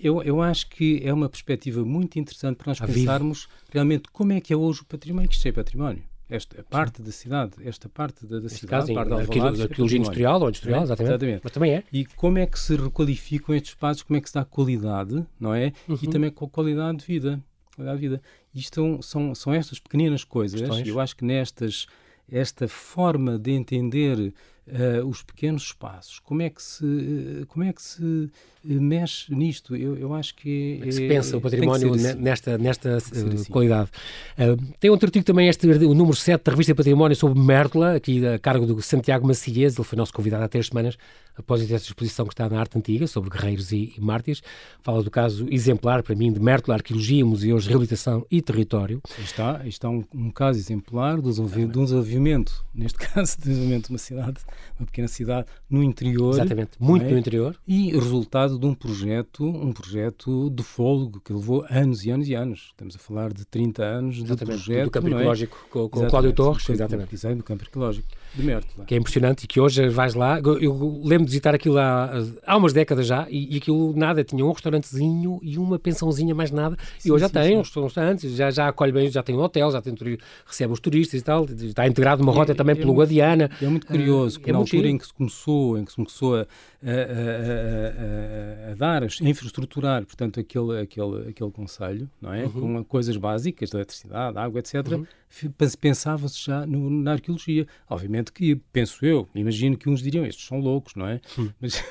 eu, 0.00 0.20
eu 0.24 0.42
acho 0.42 0.68
que 0.68 1.00
é 1.04 1.12
uma 1.12 1.28
perspectiva 1.28 1.84
muito 1.84 2.18
interessante 2.18 2.56
para 2.56 2.70
nós 2.70 2.82
a 2.82 2.86
pensarmos 2.86 3.42
vivo. 3.42 3.70
realmente 3.70 4.08
como 4.12 4.32
é 4.32 4.40
que 4.40 4.52
é 4.52 4.56
hoje 4.56 4.82
o 4.82 4.84
património, 4.84 5.28
que 5.28 5.36
isto 5.36 5.46
é 5.46 5.52
património. 5.52 6.02
Esta 6.34 6.62
parte 6.64 6.98
Sim. 6.98 7.04
da 7.04 7.12
cidade, 7.12 7.52
esta 7.64 7.88
parte 7.88 8.26
da, 8.26 8.40
da 8.40 8.48
cidade, 8.48 8.86
caso, 8.86 8.94
parte 8.94 9.08
da 9.08 9.16
Alvalade, 9.16 9.62
arqueologia 9.62 9.98
industrial 9.98 10.40
ou 10.40 10.48
industrial, 10.48 10.80
é? 10.80 10.82
exatamente. 10.84 11.10
exatamente. 11.10 11.40
Mas 11.44 11.52
também 11.52 11.74
é. 11.74 11.84
E 11.92 12.04
como 12.04 12.38
é 12.38 12.46
que 12.46 12.58
se 12.58 12.76
requalificam 12.76 13.54
estes 13.54 13.72
espaços, 13.72 14.02
como 14.02 14.16
é 14.16 14.20
que 14.20 14.28
se 14.28 14.34
dá 14.34 14.44
qualidade, 14.44 15.24
não 15.38 15.54
é? 15.54 15.72
Uhum. 15.88 15.98
E 16.02 16.08
também 16.08 16.30
com 16.30 16.44
a 16.44 16.48
qualidade 16.48 16.98
de 16.98 17.06
vida. 17.06 17.40
Qualidade 17.76 18.00
de 18.00 18.08
vida. 18.08 18.22
Isto 18.54 19.02
são, 19.02 19.34
são 19.34 19.52
estas 19.52 19.78
pequenas 19.78 20.24
coisas, 20.24 20.60
e 20.60 20.88
eu 20.88 21.00
acho 21.00 21.16
que 21.16 21.24
nestas 21.24 21.86
esta 22.30 22.66
forma 22.66 23.38
de 23.38 23.52
entender 23.52 24.32
uh, 24.68 25.06
os 25.06 25.22
pequenos 25.22 25.62
espaços, 25.62 26.18
como 26.18 26.42
é 26.42 26.50
que 26.50 26.62
se, 26.62 26.84
uh, 26.84 27.46
como 27.46 27.64
é 27.64 27.72
que 27.72 27.82
se 27.82 28.30
eh, 28.68 28.74
mexe 28.74 29.34
nisto? 29.34 29.76
Eu, 29.76 29.96
eu 29.96 30.14
acho 30.14 30.34
que 30.34 30.80
é, 30.82 30.88
é, 30.88 30.92
se 30.92 31.08
pensa 31.08 31.36
o 31.36 31.40
património 31.40 31.94
assim. 31.94 32.14
nesta, 32.14 32.58
nesta 32.58 32.96
assim. 32.96 33.44
qualidade. 33.50 33.90
tem 34.80 34.90
outro 34.90 35.06
artigo 35.06 35.24
também, 35.24 35.48
este, 35.48 35.66
o 35.66 35.94
número 35.94 36.16
7 36.16 36.42
da 36.42 36.52
revista 36.52 36.74
Património 36.74 37.16
sobre 37.16 37.38
Mértola, 37.38 37.96
aqui 37.96 38.26
a 38.26 38.38
cargo 38.38 38.66
do 38.66 38.80
Santiago 38.80 39.26
Maciez, 39.26 39.76
ele 39.76 39.84
foi 39.84 39.96
nosso 39.96 40.12
convidado 40.12 40.44
há 40.44 40.48
três 40.48 40.68
semanas, 40.68 40.96
após 41.36 41.62
essa 41.62 41.84
exposição 41.84 42.26
que 42.26 42.32
está 42.32 42.48
na 42.48 42.60
Arte 42.60 42.78
Antiga, 42.78 43.06
sobre 43.06 43.30
guerreiros 43.30 43.72
e, 43.72 43.92
e 43.96 44.00
mártires. 44.00 44.40
Fala 44.82 45.02
do 45.02 45.10
caso 45.10 45.46
exemplar, 45.50 46.02
para 46.02 46.14
mim, 46.14 46.32
de 46.32 46.40
Mértola, 46.40 46.76
Arqueologia, 46.76 47.24
Museus, 47.24 47.66
Reabilitação 47.66 48.24
e 48.30 48.40
Território. 48.40 49.00
Está, 49.18 49.60
está 49.66 49.88
um, 49.88 50.04
um 50.14 50.30
caso 50.30 50.58
exemplar 50.58 51.20
do 51.20 51.30
desenvolvimento, 51.30 52.64
neste 52.74 52.98
caso, 53.08 53.36
desenvolvimento 53.38 53.86
de 53.86 53.92
uma 53.92 53.98
cidade 53.98 54.38
uma 54.78 54.86
pequena 54.86 55.08
cidade 55.08 55.46
no 55.68 55.82
interior. 55.82 56.34
Exatamente, 56.34 56.72
muito 56.78 57.04
é? 57.04 57.10
no 57.10 57.18
interior. 57.18 57.56
E 57.66 57.92
resultado 57.92 58.58
de 58.58 58.66
um 58.66 58.74
projeto, 58.74 59.44
um 59.44 59.72
projeto 59.72 60.50
de 60.50 60.62
fôlego 60.62 61.20
que 61.20 61.32
levou 61.32 61.64
anos 61.68 62.04
e 62.04 62.10
anos 62.10 62.28
e 62.28 62.34
anos. 62.34 62.68
Estamos 62.70 62.96
a 62.96 62.98
falar 62.98 63.32
de 63.32 63.44
30 63.46 63.82
anos 63.82 64.16
exatamente, 64.16 64.38
de 64.38 64.46
projeto. 64.46 64.84
Do 64.84 64.90
campo 64.90 65.08
é? 65.08 65.12
arqueológico 65.12 65.66
com, 65.70 65.88
com 65.88 66.00
o 66.00 66.08
Cláudio 66.08 66.32
Torres. 66.32 66.68
Exatamente. 66.68 67.14
Exatamente, 67.14 67.38
do 67.38 67.44
campo 67.44 67.64
arqueológico 67.64 68.08
de 68.34 68.42
Mértola. 68.42 68.84
Que 68.84 68.94
é 68.94 68.98
impressionante 68.98 69.44
e 69.44 69.46
que 69.46 69.60
hoje 69.60 69.88
vais 69.88 70.14
lá. 70.14 70.40
Eu 70.40 71.00
lembro 71.04 71.24
de 71.24 71.30
visitar 71.30 71.54
aquilo 71.54 71.78
há, 71.78 72.10
há 72.46 72.56
umas 72.56 72.72
décadas 72.72 73.06
já 73.06 73.26
e, 73.30 73.54
e 73.54 73.58
aquilo 73.58 73.94
nada, 73.96 74.24
tinha 74.24 74.44
um 74.44 74.52
restaurantezinho 74.52 75.38
e 75.42 75.58
uma 75.58 75.78
pensãozinha, 75.78 76.34
mais 76.34 76.50
nada. 76.50 76.76
Sim, 76.98 77.08
e 77.08 77.12
hoje 77.12 77.24
sim, 77.24 77.32
já 77.32 77.42
tem 77.42 77.58
uns 77.58 77.74
restaurantes, 77.74 78.34
já, 78.34 78.50
já 78.50 78.68
acolhe 78.68 78.92
bem, 78.92 79.10
já 79.10 79.22
tem 79.22 79.34
um 79.34 79.40
hotel, 79.40 79.70
já 79.70 79.80
tem, 79.80 79.94
recebe 80.46 80.72
os 80.72 80.80
turistas 80.80 81.20
e 81.20 81.24
tal. 81.24 81.44
Está 81.44 81.86
integrado 81.86 82.22
uma 82.22 82.32
rota 82.32 82.52
é, 82.52 82.54
também 82.54 82.72
é 82.72 82.76
pelo 82.76 82.88
muito, 82.88 82.98
Guadiana. 82.98 83.50
É 83.60 83.66
muito 83.66 83.86
curioso, 83.86 84.40
uh, 84.40 84.42
é 84.46 84.52
na 84.52 84.58
altura 84.58 84.88
em 84.88 84.98
que 84.98 85.06
se 85.06 85.14
começou, 85.14 85.78
em 85.78 85.84
que 85.84 85.90
se 85.90 85.96
começou 85.96 86.36
a, 86.36 86.40
a, 86.40 86.44
a, 88.68 88.72
a 88.72 88.74
dar, 88.74 89.02
a 89.02 89.06
infraestruturar, 89.06 90.04
portanto, 90.04 90.40
aquele, 90.40 90.80
aquele, 90.80 91.28
aquele 91.28 91.50
conselho, 91.50 92.08
não 92.20 92.32
é? 92.32 92.44
Uhum. 92.44 92.50
Com 92.50 92.84
coisas 92.84 93.16
básicas, 93.16 93.70
de 93.70 93.76
eletricidade, 93.76 94.38
água, 94.38 94.58
etc., 94.58 94.74
uhum. 94.92 95.06
pensava-se 95.80 96.44
já 96.44 96.66
no, 96.66 96.90
na 96.90 97.12
arqueologia. 97.12 97.66
Obviamente 97.88 98.23
que, 98.32 98.56
penso 98.72 99.04
eu, 99.04 99.28
imagino 99.34 99.76
que 99.76 99.88
uns 99.88 100.02
diriam, 100.02 100.24
estes 100.24 100.46
são 100.46 100.58
loucos, 100.58 100.94
não 100.94 101.06
é? 101.06 101.20
Uhum. 101.36 101.50
Mas... 101.60 101.82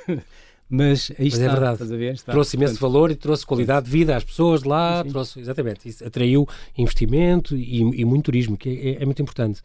Mas 0.76 1.12
aí 1.20 1.26
Mas 1.26 1.34
é 1.34 1.46
está, 1.46 1.46
é 1.46 1.50
verdade. 1.50 1.98
Ver, 1.98 2.14
está. 2.14 2.32
Trouxe 2.32 2.56
imenso 2.56 2.80
Portanto, 2.80 2.92
valor 2.92 3.12
e 3.12 3.16
trouxe 3.16 3.46
qualidade 3.46 3.86
de 3.86 3.92
vida 3.92 4.16
às 4.16 4.24
pessoas 4.24 4.64
lá, 4.64 5.04
sim. 5.04 5.10
trouxe, 5.10 5.40
exatamente, 5.40 5.88
isso 5.88 6.04
atraiu 6.04 6.48
investimento 6.76 7.56
e, 7.56 7.82
e 7.82 8.06
muito 8.06 8.26
turismo, 8.26 8.58
que 8.58 8.70
é, 8.70 9.04
é 9.04 9.06
muito 9.06 9.22
importante. 9.22 9.62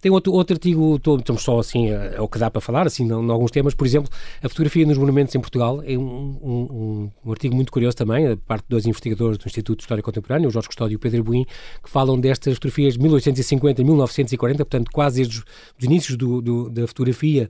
Tem 0.00 0.12
outro, 0.12 0.32
outro 0.32 0.54
artigo, 0.54 0.96
estamos 0.96 1.42
só 1.42 1.58
assim, 1.58 1.90
é, 1.90 2.14
é 2.16 2.20
o 2.20 2.28
que 2.28 2.38
dá 2.38 2.50
para 2.50 2.60
falar, 2.60 2.86
assim, 2.86 3.06
em 3.06 3.30
alguns 3.30 3.50
temas, 3.50 3.74
por 3.74 3.86
exemplo, 3.86 4.10
a 4.42 4.48
fotografia 4.48 4.86
nos 4.86 4.96
monumentos 4.96 5.34
em 5.34 5.40
Portugal, 5.40 5.82
é 5.84 5.98
um, 5.98 6.38
um, 6.42 7.10
um, 7.24 7.30
artigo 7.30 7.54
muito 7.54 7.72
curioso 7.72 7.96
também, 7.96 8.26
a 8.26 8.36
parte 8.36 8.62
de 8.62 8.68
dois 8.68 8.86
investigadores 8.86 9.38
do 9.38 9.46
Instituto 9.46 9.78
de 9.78 9.84
História 9.84 10.02
Contemporânea, 10.02 10.48
o 10.48 10.50
Jorge 10.50 10.68
Custódio 10.68 10.94
e 10.94 10.96
o 10.96 10.98
Pedro 10.98 11.24
Buim, 11.24 11.44
que 11.82 11.90
falam 11.90 12.18
destas 12.18 12.54
fotografias 12.54 12.94
de 12.94 13.00
1850 13.00 13.80
e 13.80 13.84
1940, 13.84 14.64
portanto, 14.64 14.90
quase 14.92 15.16
desde 15.16 15.38
os 15.38 15.84
inícios 15.84 16.16
do, 16.16 16.40
do, 16.40 16.70
da 16.70 16.86
fotografia 16.86 17.48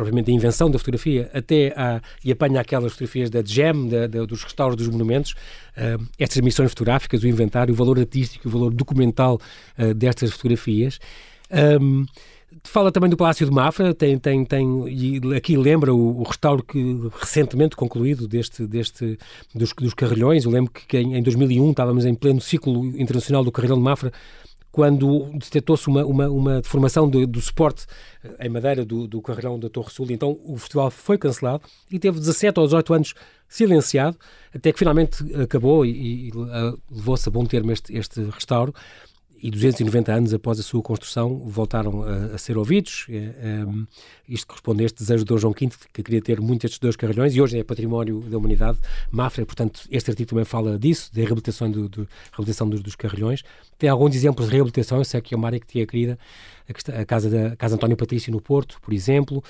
provavelmente 0.00 0.30
a 0.30 0.34
invenção 0.34 0.70
da 0.70 0.78
fotografia, 0.78 1.30
até 1.34 1.74
a, 1.76 2.00
e 2.24 2.32
apanha 2.32 2.60
aquelas 2.60 2.92
fotografias 2.92 3.28
da 3.28 3.42
GEM, 3.44 3.86
da, 3.86 4.06
da, 4.06 4.24
dos 4.24 4.42
restauros 4.42 4.74
dos 4.74 4.88
monumentos, 4.88 5.32
uh, 5.32 6.02
estas 6.18 6.40
missões 6.40 6.70
fotográficas, 6.70 7.22
o 7.22 7.28
inventário, 7.28 7.74
o 7.74 7.76
valor 7.76 7.98
artístico, 7.98 8.48
o 8.48 8.50
valor 8.50 8.72
documental 8.72 9.38
uh, 9.78 9.92
destas 9.92 10.30
fotografias. 10.30 10.98
Um, 11.50 12.04
Fala 12.64 12.90
também 12.90 13.08
do 13.08 13.16
Palácio 13.16 13.46
de 13.46 13.52
Mafra, 13.52 13.94
tem, 13.94 14.18
tem, 14.18 14.44
tem, 14.44 14.88
e 14.88 15.20
aqui 15.36 15.56
lembra 15.56 15.94
o, 15.94 16.20
o 16.20 16.22
restauro 16.24 16.64
que 16.64 17.08
recentemente 17.20 17.76
concluído 17.76 18.26
deste, 18.26 18.66
deste, 18.66 19.16
dos, 19.54 19.72
dos 19.72 19.94
carrilhões. 19.94 20.44
Eu 20.44 20.50
lembro 20.50 20.72
que 20.72 20.98
em, 20.98 21.16
em 21.16 21.22
2001 21.22 21.70
estávamos 21.70 22.04
em 22.04 22.14
pleno 22.14 22.40
ciclo 22.40 22.86
internacional 22.98 23.44
do 23.44 23.52
carrilhão 23.52 23.76
de 23.76 23.84
Mafra, 23.84 24.12
quando 24.72 25.30
detectou-se 25.34 25.86
uma, 25.88 26.04
uma, 26.04 26.28
uma 26.28 26.60
deformação 26.60 27.08
do, 27.08 27.26
do 27.26 27.40
suporte 27.40 27.86
eh, 28.22 28.46
em 28.46 28.48
madeira 28.48 28.84
do, 28.84 29.06
do 29.06 29.22
carrilhão 29.22 29.58
da 29.58 29.68
Torre 29.68 29.90
Sul. 29.90 30.06
Então 30.10 30.38
o 30.44 30.56
festival 30.58 30.90
foi 30.90 31.18
cancelado 31.18 31.62
e 31.90 31.98
teve 31.98 32.18
17 32.18 32.58
ou 32.58 32.66
18 32.66 32.94
anos 32.94 33.14
silenciado, 33.48 34.16
até 34.54 34.72
que 34.72 34.78
finalmente 34.78 35.24
acabou 35.40 35.84
e, 35.84 36.28
e 36.28 36.30
uh, 36.30 36.78
levou-se 36.90 37.28
a 37.28 37.32
bom 37.32 37.44
termo 37.44 37.72
este, 37.72 37.96
este 37.96 38.22
restauro 38.22 38.72
e 39.42 39.50
290 39.50 40.12
anos 40.12 40.34
após 40.34 40.60
a 40.60 40.62
sua 40.62 40.82
construção 40.82 41.38
voltaram 41.38 42.02
a, 42.02 42.34
a 42.34 42.38
ser 42.38 42.58
ouvidos. 42.58 43.06
É, 43.08 43.16
é, 43.16 43.66
isto 44.28 44.46
corresponde 44.46 44.82
a 44.82 44.86
este 44.86 44.98
desejo 44.98 45.24
de 45.24 45.28
Dom 45.28 45.38
João 45.38 45.54
V, 45.58 45.70
que 45.92 46.02
queria 46.02 46.20
ter 46.20 46.40
muito 46.40 46.64
estes 46.64 46.78
dois 46.78 46.96
carrilhões, 46.96 47.34
e 47.34 47.40
hoje 47.40 47.58
é 47.58 47.64
património 47.64 48.20
da 48.20 48.36
humanidade. 48.36 48.78
Mafra, 49.10 49.44
portanto, 49.46 49.82
este 49.90 50.10
artigo 50.10 50.30
também 50.30 50.44
fala 50.44 50.78
disso, 50.78 51.10
da 51.14 51.22
reabilitação, 51.22 51.70
do, 51.70 51.88
do 51.88 52.08
reabilitação 52.32 52.68
dos, 52.68 52.82
dos, 52.82 52.94
carrilhões. 52.94 53.42
Tem 53.78 53.88
alguns 53.88 54.14
exemplos 54.14 54.46
de 54.46 54.52
reabilitação, 54.52 54.98
eu 54.98 55.04
sei 55.04 55.20
que 55.20 55.34
é 55.34 55.36
uma 55.36 55.48
área 55.48 55.58
que 55.58 55.66
tinha 55.66 55.86
querida, 55.86 56.18
a, 56.72 57.04
casa 57.04 57.28
da 57.28 57.56
Casa 57.56 57.74
António 57.74 57.96
Patrício 57.96 58.32
no 58.32 58.40
Porto, 58.40 58.78
por 58.80 58.92
exemplo, 58.92 59.42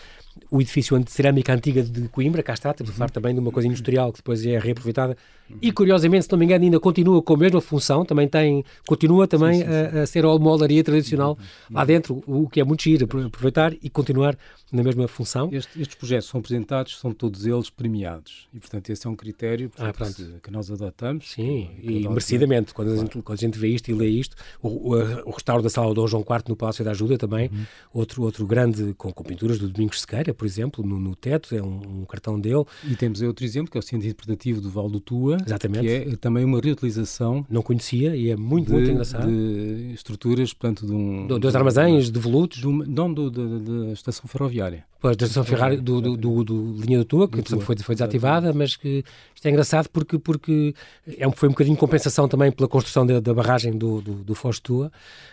o 0.51 0.61
edifício 0.61 0.99
de 0.99 1.11
cerâmica 1.11 1.53
antiga 1.53 1.83
de 1.83 2.09
Coimbra, 2.09 2.43
cá 2.43 2.55
está, 2.55 2.71
estamos 2.71 2.91
a 2.91 2.95
falar 2.95 3.11
também 3.11 3.35
de 3.35 3.41
uma 3.41 3.51
coisa 3.51 3.69
industrial 3.69 4.13
que 4.13 4.19
depois 4.19 4.45
é 4.45 4.59
reaproveitada. 4.59 5.17
E 5.61 5.73
curiosamente, 5.73 6.27
se 6.27 6.33
não 6.33 6.39
me 6.39 6.45
engano, 6.45 6.65
ainda 6.65 6.79
continua 6.79 7.21
com 7.21 7.35
a 7.35 7.37
mesma 7.37 7.61
função, 7.61 8.05
também 8.05 8.29
tem, 8.29 8.65
continua 8.87 9.27
também 9.27 9.55
sim, 9.55 9.61
sim, 9.61 9.67
sim. 9.67 9.99
A, 9.99 10.03
a, 10.03 10.07
ser 10.07 10.25
a 10.25 10.39
moldaria 10.39 10.83
tradicional 10.85 11.37
lá 11.71 11.85
dentro, 11.85 12.23
o 12.27 12.49
que 12.49 12.61
é 12.61 12.65
muito 12.65 12.83
giro, 12.83 13.05
aproveitar 13.27 13.75
e 13.83 13.91
continuar 13.91 14.37
na 14.71 14.83
mesma 14.83 15.09
função. 15.09 15.49
Este, 15.53 15.81
estes 15.81 15.97
projetos 15.97 16.29
são 16.29 16.39
apresentados, 16.39 16.99
são 16.99 17.13
todos 17.13 17.47
eles 17.47 17.69
premiados. 17.69 18.49
E, 18.55 18.61
portanto, 18.61 18.91
esse 18.91 19.07
é 19.07 19.11
um 19.11 19.17
critério 19.17 19.71
ah, 19.77 19.93
portanto, 19.93 20.35
ah, 20.37 20.41
que 20.41 20.51
nós 20.51 20.71
adotamos. 20.71 21.33
Sim, 21.33 21.71
e 21.83 22.09
merecidamente, 22.09 22.73
quando, 22.73 22.93
a 22.93 22.97
gente, 22.97 23.23
quando 23.23 23.39
a 23.39 23.41
gente 23.41 23.59
vê 23.59 23.69
isto 23.69 23.91
e 23.91 23.95
lê 23.95 24.09
isto, 24.09 24.37
o, 24.63 24.69
o, 24.69 25.29
o 25.29 25.31
restauro 25.31 25.63
da 25.63 25.69
Sala 25.69 25.89
do 25.89 25.95
Dom 25.95 26.07
João 26.07 26.23
IV 26.23 26.45
no 26.49 26.57
Palácio 26.57 26.85
da 26.85 26.93
Ajuda 26.93 27.10
também, 27.19 27.49
uhum. 27.49 27.65
outro, 27.93 28.23
outro 28.23 28.47
grande, 28.47 28.95
com, 28.95 29.13
com, 29.13 29.25
pinturas 29.25 29.59
do 29.59 29.69
Domingos 29.69 30.01
Sequeira, 30.01 30.35
por 30.35 30.47
exemplo, 30.47 30.85
no, 30.85 30.99
no 30.99 31.15
teto, 31.15 31.55
é 31.55 31.63
um, 31.63 32.01
um, 32.01 32.05
cartão 32.05 32.41
dele. 32.41 32.65
E 32.89 32.97
temos 32.97 33.21
outro 33.23 33.45
exemplo, 33.45 33.71
que 33.71 33.79
é 33.79 33.81
o 33.81 33.83
Centro 33.83 34.07
Interpretativo 34.07 34.61
do 34.61 34.71
Val 34.71 34.89
do 34.89 35.01
Tua, 35.01 35.39
Exatamente. 35.45 35.87
que 35.87 35.91
é 35.91 36.17
também 36.17 36.45
uma 36.45 36.61
reutilização. 36.61 37.47
Não 37.49 37.63
conhecia 37.63 38.17
e 38.17 38.31
é 38.31 38.37
muito, 38.37 38.67
de, 38.67 38.73
muito 38.73 38.91
engraçado. 38.91 39.27
De 39.27 39.93
estruturas, 39.93 40.53
portanto, 40.53 40.87
de 40.87 40.93
um... 40.93 41.27
Do, 41.27 41.39
dois 41.39 41.55
armazéns, 41.55 42.11
de 42.11 42.19
volutos. 42.19 42.63
não, 42.63 43.13
do, 43.13 43.31
da 43.31 43.93
estação 43.93 44.27
ferroviária. 44.29 44.90
Pois, 45.01 45.17
da 45.17 45.25
estação 45.25 45.45
ferroviária 45.45 45.81
do, 45.81 45.99
do, 45.99 46.15
do, 46.15 46.45
do, 46.45 46.75
linha 46.75 46.99
do 46.99 47.07
Tua, 47.07 47.27
que 47.27 47.43
foi, 47.61 47.75
foi 47.79 47.95
desativada, 47.95 48.53
mas 48.53 48.77
que 48.77 49.03
isto 49.35 49.47
é 49.47 49.49
engraçado 49.51 49.89
porque, 49.89 50.19
porque 50.19 50.75
é 51.17 51.27
um, 51.27 51.33
foi 51.33 51.49
um 51.49 51.53
bocadinho 51.53 51.75
de 51.75 51.81
compensação 51.81 52.29
também 52.29 52.53
pela 52.53 52.69
construção 52.69 53.07
da, 53.07 53.19
da 53.19 53.33
barragem 53.33 53.79
do, 53.79 54.03
do, 54.03 54.13
do 54.17 54.35
Foz 54.35 54.61
Tua. 54.61 54.93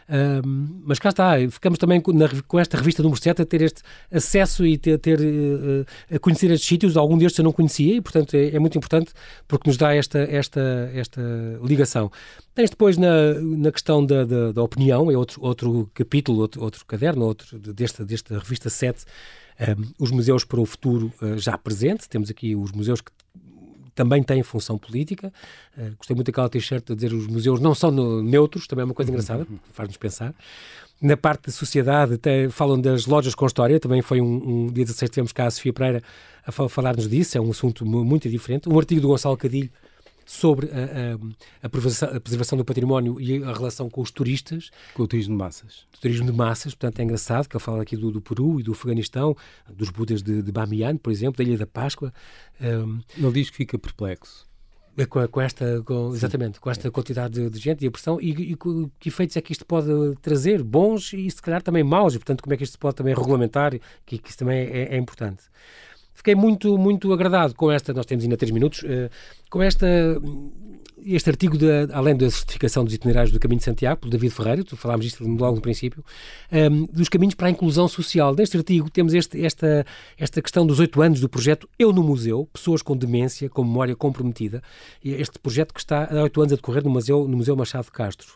Um, 0.09 0.83
mas 0.85 0.99
cá 0.99 1.09
está, 1.09 1.33
ficamos 1.51 1.77
também 1.77 1.99
com, 1.99 2.13
na, 2.13 2.29
com, 2.47 2.57
esta 2.57 2.77
revista 2.77 3.03
número 3.03 3.21
7 3.21 3.41
a 3.41 3.45
ter 3.45 3.61
este 3.61 3.81
acesso 4.09 4.65
e 4.65 4.77
ter, 4.77 4.97
ter 4.99 5.19
uh, 5.19 6.15
a 6.15 6.17
conhecer 6.17 6.49
estes 6.49 6.65
sítios, 6.65 6.95
algum 6.95 7.17
destes 7.17 7.39
eu 7.39 7.43
não 7.43 7.51
conhecia 7.51 7.97
e, 7.97 7.99
portanto, 7.99 8.35
é, 8.35 8.55
é, 8.55 8.59
muito 8.59 8.77
importante 8.77 9.11
porque 9.49 9.69
nos 9.69 9.75
dá 9.75 9.93
esta, 9.93 10.19
esta, 10.19 10.89
esta 10.93 11.21
ligação. 11.61 12.09
Tens 12.55 12.69
depois 12.69 12.97
na, 12.97 13.33
na 13.33 13.69
questão 13.69 14.05
da, 14.05 14.23
da, 14.23 14.53
da 14.53 14.63
opinião, 14.63 15.11
é 15.11 15.17
outro, 15.17 15.43
outro 15.43 15.91
capítulo, 15.93 16.39
outro, 16.39 16.63
outro 16.63 16.85
caderno, 16.85 17.25
outro 17.25 17.59
desta, 17.59 18.05
desta 18.05 18.39
revista 18.39 18.69
7, 18.69 19.03
os 19.99 20.11
museus 20.11 20.43
para 20.43 20.59
o 20.59 20.65
futuro 20.65 21.11
já 21.37 21.57
presente, 21.57 22.07
temos 22.07 22.29
aqui 22.29 22.55
os 22.55 22.71
museus 22.71 23.01
que 23.01 23.11
também 23.97 24.21
têm 24.21 24.43
função 24.43 24.77
política. 24.77 25.33
Uh, 25.75 25.95
gostei 25.97 26.15
muito 26.15 26.27
daquela 26.27 26.47
t-shirt 26.47 26.91
a 26.91 26.93
dizer 26.93 27.11
os 27.11 27.25
museus 27.25 27.59
não 27.59 27.73
são 27.73 27.91
neutros, 28.21 28.67
também 28.67 28.83
é 28.83 28.85
uma 28.85 28.93
coisa 28.93 29.09
engraçada, 29.09 29.45
faz-nos 29.73 29.97
pensar. 29.97 30.33
Na 31.01 31.17
parte 31.17 31.45
de 31.45 31.51
sociedade, 31.51 32.13
até 32.13 32.47
falam 32.49 32.79
das 32.79 33.07
lojas 33.07 33.33
com 33.33 33.45
história, 33.45 33.79
também 33.79 34.01
foi 34.01 34.21
um, 34.21 34.65
um 34.65 34.67
dia 34.67 34.85
16 34.85 35.09
tivemos 35.09 35.31
cá 35.31 35.47
a 35.47 35.51
Sofia 35.51 35.73
Pereira 35.73 36.03
a 36.45 36.51
falar-nos 36.51 37.09
disso, 37.09 37.37
é 37.37 37.41
um 37.41 37.49
assunto 37.49 37.85
muito 37.85 38.29
diferente. 38.29 38.69
Um 38.69 38.77
artigo 38.77 39.01
do 39.01 39.07
Gonçalo 39.07 39.35
Cadilho 39.35 39.69
sobre 40.27 40.67
a, 40.67 41.63
a, 41.63 41.65
a, 41.65 42.19
preservação, 42.19 42.57
do 42.57 42.65
património 42.65 43.19
e 43.19 43.41
a 43.41 43.53
relação 43.53 43.89
com 43.89 44.01
os 44.01 44.11
turistas. 44.11 44.69
Com 44.93 45.03
o 45.03 45.07
turismo 45.07 45.33
de 45.33 45.39
massas. 45.39 45.87
O 45.97 46.01
turismo 46.01 46.25
de 46.29 46.37
massas, 46.37 46.75
portanto 46.75 46.99
é 46.99 47.03
engraçado 47.03 47.47
que 47.47 47.55
ele 47.55 47.63
fala 47.63 47.81
aqui 47.81 47.95
do, 47.95 48.11
do 48.11 48.21
Peru 48.21 48.59
e 48.59 48.63
do 48.63 48.73
Afeganistão, 48.73 49.35
dos 49.73 49.89
Budas 49.89 50.21
de, 50.21 50.43
de 50.43 50.51
Bamiyan, 50.51 50.97
por 50.97 51.11
exemplo, 51.11 51.37
da 51.37 51.49
Ilha 51.49 51.57
da 51.57 51.65
Páscoa. 51.65 52.13
Um, 52.59 52.99
ele 53.17 53.31
diz 53.31 53.49
que 53.49 53.55
fica 53.55 53.79
perplexo. 53.79 54.45
É 54.97 55.05
com, 55.05 55.25
com 55.27 55.39
esta, 55.39 55.81
com, 55.83 56.13
exatamente, 56.13 56.59
com 56.59 56.69
esta 56.71 56.89
quantidade 56.91 57.35
de, 57.35 57.49
de 57.49 57.59
gente 57.59 57.85
e 57.85 57.87
a 57.87 57.91
pressão, 57.91 58.19
e, 58.19 58.31
e, 58.31 58.57
que 58.99 59.09
efeitos 59.09 59.37
é 59.37 59.41
que 59.41 59.51
isto 59.51 59.63
pode 59.63 59.87
trazer, 60.21 60.63
bons 60.63 61.13
e 61.13 61.29
se 61.29 61.39
calhar 61.39 61.61
também 61.61 61.83
maus, 61.83 62.15
e 62.15 62.17
portanto 62.17 62.41
como 62.41 62.53
é 62.53 62.57
que 62.57 62.63
isto 62.63 62.73
se 62.73 62.77
pode 62.79 62.95
também 62.95 63.13
regulamentar, 63.13 63.79
que, 64.05 64.17
que 64.17 64.29
isso 64.29 64.39
também 64.39 64.57
é, 64.57 64.95
é 64.95 64.97
importante. 64.97 65.43
Fiquei 66.17 66.33
muito, 66.33 66.79
muito 66.79 67.13
agradado 67.13 67.53
com 67.53 67.71
esta, 67.71 67.93
nós 67.93 68.07
temos 68.07 68.23
ainda 68.23 68.35
três 68.35 68.49
minutos, 68.49 68.81
uh, 68.81 69.07
com 69.51 69.61
esta, 69.61 69.87
este 71.05 71.29
artigo, 71.29 71.55
de, 71.55 71.67
além 71.93 72.17
da 72.17 72.27
certificação 72.27 72.83
dos 72.83 72.91
itinerários 72.91 73.31
do 73.31 73.39
Caminho 73.39 73.59
de 73.59 73.65
Santiago, 73.65 74.01
pelo 74.01 74.11
David 74.11 74.33
Ferreira, 74.33 74.63
tu 74.63 74.75
falámos 74.75 75.05
isto 75.05 75.23
logo 75.23 75.57
no 75.57 75.61
princípio, 75.61 76.03
um, 76.51 76.57
ehm, 76.57 76.85
dos 76.91 77.07
caminhos 77.07 77.35
para 77.35 77.45
a 77.45 77.51
inclusão 77.51 77.87
social. 77.87 78.33
Neste 78.33 78.57
artigo 78.57 78.89
temos 78.89 79.13
este, 79.13 79.45
esta, 79.45 79.85
esta 80.17 80.41
questão 80.41 80.65
dos 80.65 80.79
oito 80.79 80.99
anos 81.03 81.19
do 81.19 81.29
projeto 81.29 81.69
Eu 81.77 81.93
no 81.93 82.01
Museu, 82.01 82.49
pessoas 82.51 82.81
com 82.81 82.97
demência, 82.97 83.47
com 83.47 83.63
memória 83.63 83.95
comprometida, 83.95 84.63
este 85.05 85.37
projeto 85.37 85.71
que 85.71 85.79
está 85.79 86.09
há 86.11 86.23
oito 86.23 86.41
anos 86.41 86.51
a 86.51 86.55
decorrer 86.55 86.83
no 86.83 86.89
Museu, 86.89 87.27
no 87.27 87.37
Museu 87.37 87.55
Machado 87.55 87.85
de 87.85 87.91
Castro. 87.91 88.29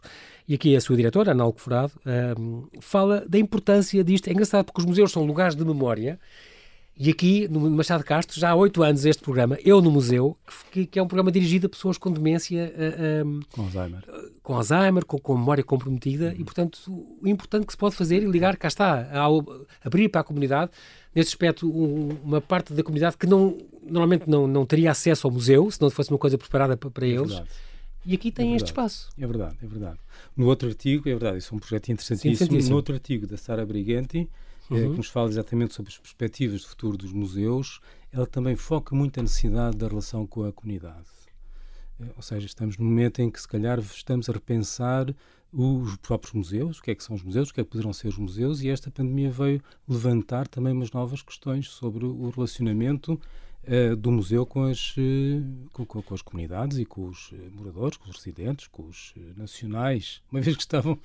E 0.47 0.53
aqui 0.53 0.75
a 0.75 0.81
sua 0.81 0.95
diretora, 0.95 1.31
Ana 1.31 1.45
Alcoforado, 1.45 1.93
um, 2.05 2.11
ehm, 2.11 2.79
fala 2.79 3.25
da 3.27 3.39
importância 3.39 4.03
disto. 4.03 4.27
É 4.27 4.33
engraçado 4.33 4.65
porque 4.65 4.81
os 4.81 4.85
museus 4.85 5.11
são 5.11 5.23
lugares 5.25 5.55
de 5.55 5.65
memória 5.65 6.19
e 6.97 7.09
aqui, 7.09 7.47
no 7.47 7.59
Machado 7.71 8.03
Castro, 8.03 8.39
já 8.39 8.51
há 8.51 8.55
oito 8.55 8.83
anos 8.83 9.05
este 9.05 9.23
programa, 9.23 9.57
Eu 9.63 9.81
no 9.81 9.89
Museu, 9.89 10.37
que, 10.71 10.85
que, 10.85 10.99
é 10.99 11.01
um 11.01 11.07
programa 11.07 11.31
dirigido 11.31 11.65
a 11.65 11.69
pessoas 11.69 11.97
com 11.97 12.11
demência... 12.11 12.71
Um, 13.25 13.39
com 13.51 13.63
Alzheimer. 13.63 14.03
Com 14.43 14.55
Alzheimer, 14.55 15.05
com, 15.05 15.17
com 15.17 15.35
memória 15.35 15.63
comprometida, 15.63 16.27
uhum. 16.27 16.35
e, 16.37 16.43
portanto, 16.43 17.07
o 17.21 17.27
importante 17.27 17.65
que 17.65 17.73
se 17.73 17.77
pode 17.77 17.95
fazer 17.95 18.21
e 18.21 18.25
ligar, 18.25 18.55
cá 18.57 18.67
está, 18.67 19.09
ao 19.17 19.43
abrir 19.83 20.09
para 20.09 20.21
a 20.21 20.23
comunidade, 20.23 20.71
nesse 21.15 21.29
aspecto, 21.29 21.67
um, 21.67 22.09
uma 22.23 22.41
parte 22.41 22.73
da 22.73 22.83
comunidade 22.83 23.17
que 23.17 23.25
não, 23.25 23.57
normalmente 23.83 24.29
não, 24.29 24.45
não 24.45 24.65
teria 24.65 24.91
acesso 24.91 25.25
ao 25.25 25.33
museu, 25.33 25.71
se 25.71 25.81
não 25.81 25.89
fosse 25.89 26.11
uma 26.11 26.19
coisa 26.19 26.37
preparada 26.37 26.77
para, 26.77 26.91
para 26.91 27.05
é 27.05 27.09
eles. 27.09 27.31
Verdade. 27.31 27.49
E 28.05 28.15
aqui 28.15 28.31
tem 28.31 28.53
é 28.53 28.55
este 28.55 28.67
espaço. 28.67 29.09
É 29.17 29.25
verdade, 29.25 29.57
é 29.63 29.67
verdade. 29.67 29.97
No 30.35 30.47
outro 30.47 30.67
artigo, 30.67 31.07
é 31.07 31.11
verdade, 31.11 31.37
isso 31.37 31.53
é 31.53 31.57
um 31.57 31.59
projeto 31.59 31.89
interessantíssimo. 31.89 32.33
interessantíssimo. 32.33 32.69
No 32.71 32.75
outro 32.75 32.93
artigo 32.93 33.27
da 33.27 33.37
Sara 33.37 33.65
Briganti, 33.65 34.29
uhum. 34.75 34.91
que 34.91 34.97
nos 34.97 35.07
fala 35.07 35.29
exatamente 35.29 35.73
sobre 35.73 35.91
as 35.91 35.97
perspectivas 35.97 36.61
de 36.61 36.67
futuro 36.67 36.97
dos 36.97 37.11
museus, 37.11 37.79
ela 38.11 38.25
também 38.25 38.55
foca 38.55 38.95
muito 38.95 39.19
a 39.19 39.23
necessidade 39.23 39.77
da 39.77 39.87
relação 39.87 40.25
com 40.25 40.43
a 40.43 40.51
comunidade. 40.51 41.07
Eh, 41.99 42.11
ou 42.15 42.21
seja, 42.21 42.45
estamos 42.45 42.77
no 42.77 42.85
momento 42.85 43.21
em 43.21 43.29
que, 43.29 43.39
se 43.39 43.47
calhar, 43.47 43.79
estamos 43.79 44.29
a 44.29 44.33
repensar 44.33 45.13
os 45.53 45.97
próprios 45.97 46.33
museus, 46.33 46.79
o 46.79 46.81
que 46.81 46.91
é 46.91 46.95
que 46.95 47.03
são 47.03 47.15
os 47.15 47.23
museus, 47.23 47.49
o 47.49 47.53
que 47.53 47.61
é 47.61 47.63
que 47.63 47.69
poderão 47.69 47.91
ser 47.91 48.07
os 48.07 48.17
museus, 48.17 48.61
e 48.61 48.69
esta 48.69 48.89
pandemia 48.89 49.29
veio 49.29 49.61
levantar 49.87 50.47
também 50.47 50.71
umas 50.71 50.91
novas 50.91 51.21
questões 51.21 51.69
sobre 51.69 52.05
o 52.05 52.29
relacionamento 52.29 53.19
uh, 53.63 53.95
do 53.95 54.11
museu 54.11 54.45
com 54.45 54.63
as, 54.63 54.95
uh, 54.97 55.69
com, 55.73 55.85
com, 55.85 56.13
as 56.13 56.21
comunidades 56.21 56.77
e 56.77 56.85
com 56.85 57.07
os 57.07 57.31
uh, 57.31 57.35
moradores, 57.53 57.97
com 57.97 58.09
os 58.09 58.15
residentes, 58.15 58.67
com 58.67 58.83
os 58.83 59.13
nacionais, 59.35 60.21
uma 60.31 60.41
vez 60.41 60.55
que 60.55 60.63
estavam 60.63 60.97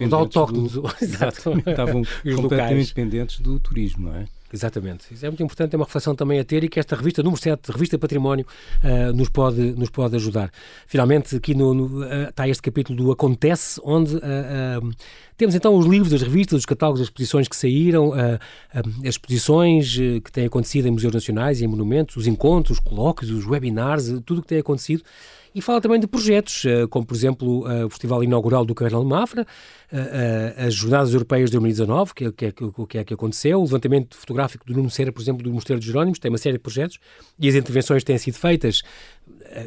os 0.00 0.12
autóctonos, 0.12 0.72
do, 0.72 0.82
estavam 1.00 2.02
completamente 2.02 2.42
locais. 2.42 2.88
dependentes 2.88 3.40
do 3.40 3.58
turismo, 3.60 4.08
não 4.08 4.16
é? 4.16 4.26
Exatamente. 4.52 5.12
Isso 5.12 5.24
é 5.26 5.28
muito 5.28 5.42
importante, 5.42 5.74
é 5.74 5.76
uma 5.76 5.84
reflexão 5.84 6.14
também 6.14 6.38
a 6.38 6.44
ter 6.44 6.62
e 6.62 6.68
que 6.68 6.78
esta 6.78 6.94
revista, 6.94 7.22
número 7.22 7.40
7, 7.40 7.72
Revista 7.72 7.98
Património, 7.98 8.46
uh, 8.82 9.12
nos, 9.12 9.28
pode, 9.28 9.60
nos 9.72 9.90
pode 9.90 10.14
ajudar. 10.16 10.50
Finalmente, 10.86 11.36
aqui 11.36 11.54
no, 11.54 11.74
no, 11.74 12.04
uh, 12.04 12.28
está 12.28 12.48
este 12.48 12.62
capítulo 12.62 12.96
do 12.96 13.10
Acontece, 13.10 13.80
onde 13.84 14.16
uh, 14.16 14.90
temos 15.36 15.54
então 15.54 15.74
os 15.74 15.86
livros, 15.86 16.12
as 16.12 16.22
revistas, 16.22 16.60
os 16.60 16.66
catálogos, 16.66 17.00
as 17.00 17.08
exposições 17.08 17.48
que 17.48 17.56
saíram, 17.56 18.12
as 18.72 18.86
exposições 19.04 19.94
que 20.24 20.32
têm 20.32 20.46
acontecido 20.46 20.88
em 20.88 20.90
museus 20.90 21.12
nacionais 21.12 21.60
e 21.60 21.64
em 21.64 21.68
monumentos, 21.68 22.16
os 22.16 22.26
encontros, 22.26 22.78
os 22.78 22.80
colóquios, 22.82 23.30
os 23.30 23.46
webinars, 23.46 24.06
tudo 24.24 24.38
o 24.38 24.42
que 24.42 24.48
tem 24.48 24.58
acontecido 24.58 25.02
e 25.56 25.62
fala 25.62 25.80
também 25.80 25.98
de 25.98 26.06
projetos, 26.06 26.66
eh, 26.66 26.86
como 26.86 27.06
por 27.06 27.14
exemplo 27.14 27.66
eh, 27.66 27.86
o 27.86 27.88
Festival 27.88 28.22
Inaugural 28.22 28.62
do 28.62 28.74
Carnaval 28.74 29.02
de 29.02 29.08
Mafra, 29.08 29.46
eh, 29.90 30.54
as 30.58 30.74
Jornadas 30.74 31.14
Europeias 31.14 31.48
de 31.48 31.56
2019, 31.56 32.12
que 32.12 32.24
é, 32.24 32.28
é, 32.28 32.52
que 32.52 32.98
é 32.98 33.04
que 33.04 33.14
aconteceu, 33.14 33.58
o 33.58 33.62
levantamento 33.62 34.18
fotográfico 34.18 34.66
do 34.66 34.74
Nuno 34.74 34.90
Cera, 34.90 35.10
por 35.10 35.22
exemplo, 35.22 35.42
do 35.42 35.50
Mosteiro 35.50 35.80
de 35.80 35.86
Jerónimos, 35.86 36.18
tem 36.18 36.30
uma 36.30 36.36
série 36.36 36.58
de 36.58 36.62
projetos, 36.62 36.98
e 37.38 37.48
as 37.48 37.54
intervenções 37.54 38.04
têm 38.04 38.18
sido 38.18 38.34
feitas, 38.34 38.82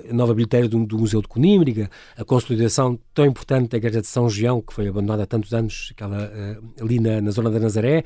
a 0.10 0.13
nova 0.13 0.34
bilheteira 0.34 0.67
do, 0.67 0.86
do 0.86 0.98
Museu 0.98 1.22
de 1.22 1.28
Conímbriga, 1.28 1.89
a 2.17 2.24
consolidação 2.24 3.00
tão 3.13 3.26
importante 3.26 3.69
da 3.69 3.78
Igreja 3.78 4.02
de 4.02 4.08
São 4.08 4.30
João, 4.30 4.62
que 4.62 4.74
foi 4.74 4.88
abandonada 4.88 5.24
há 5.24 5.26
tantos 5.26 5.54
anos, 5.54 5.89
aquela, 5.91 6.32
ali 6.80 7.00
na, 7.00 7.22
na 7.22 7.32
zona 7.32 7.50
da 7.50 7.60
Nazaré, 7.60 8.04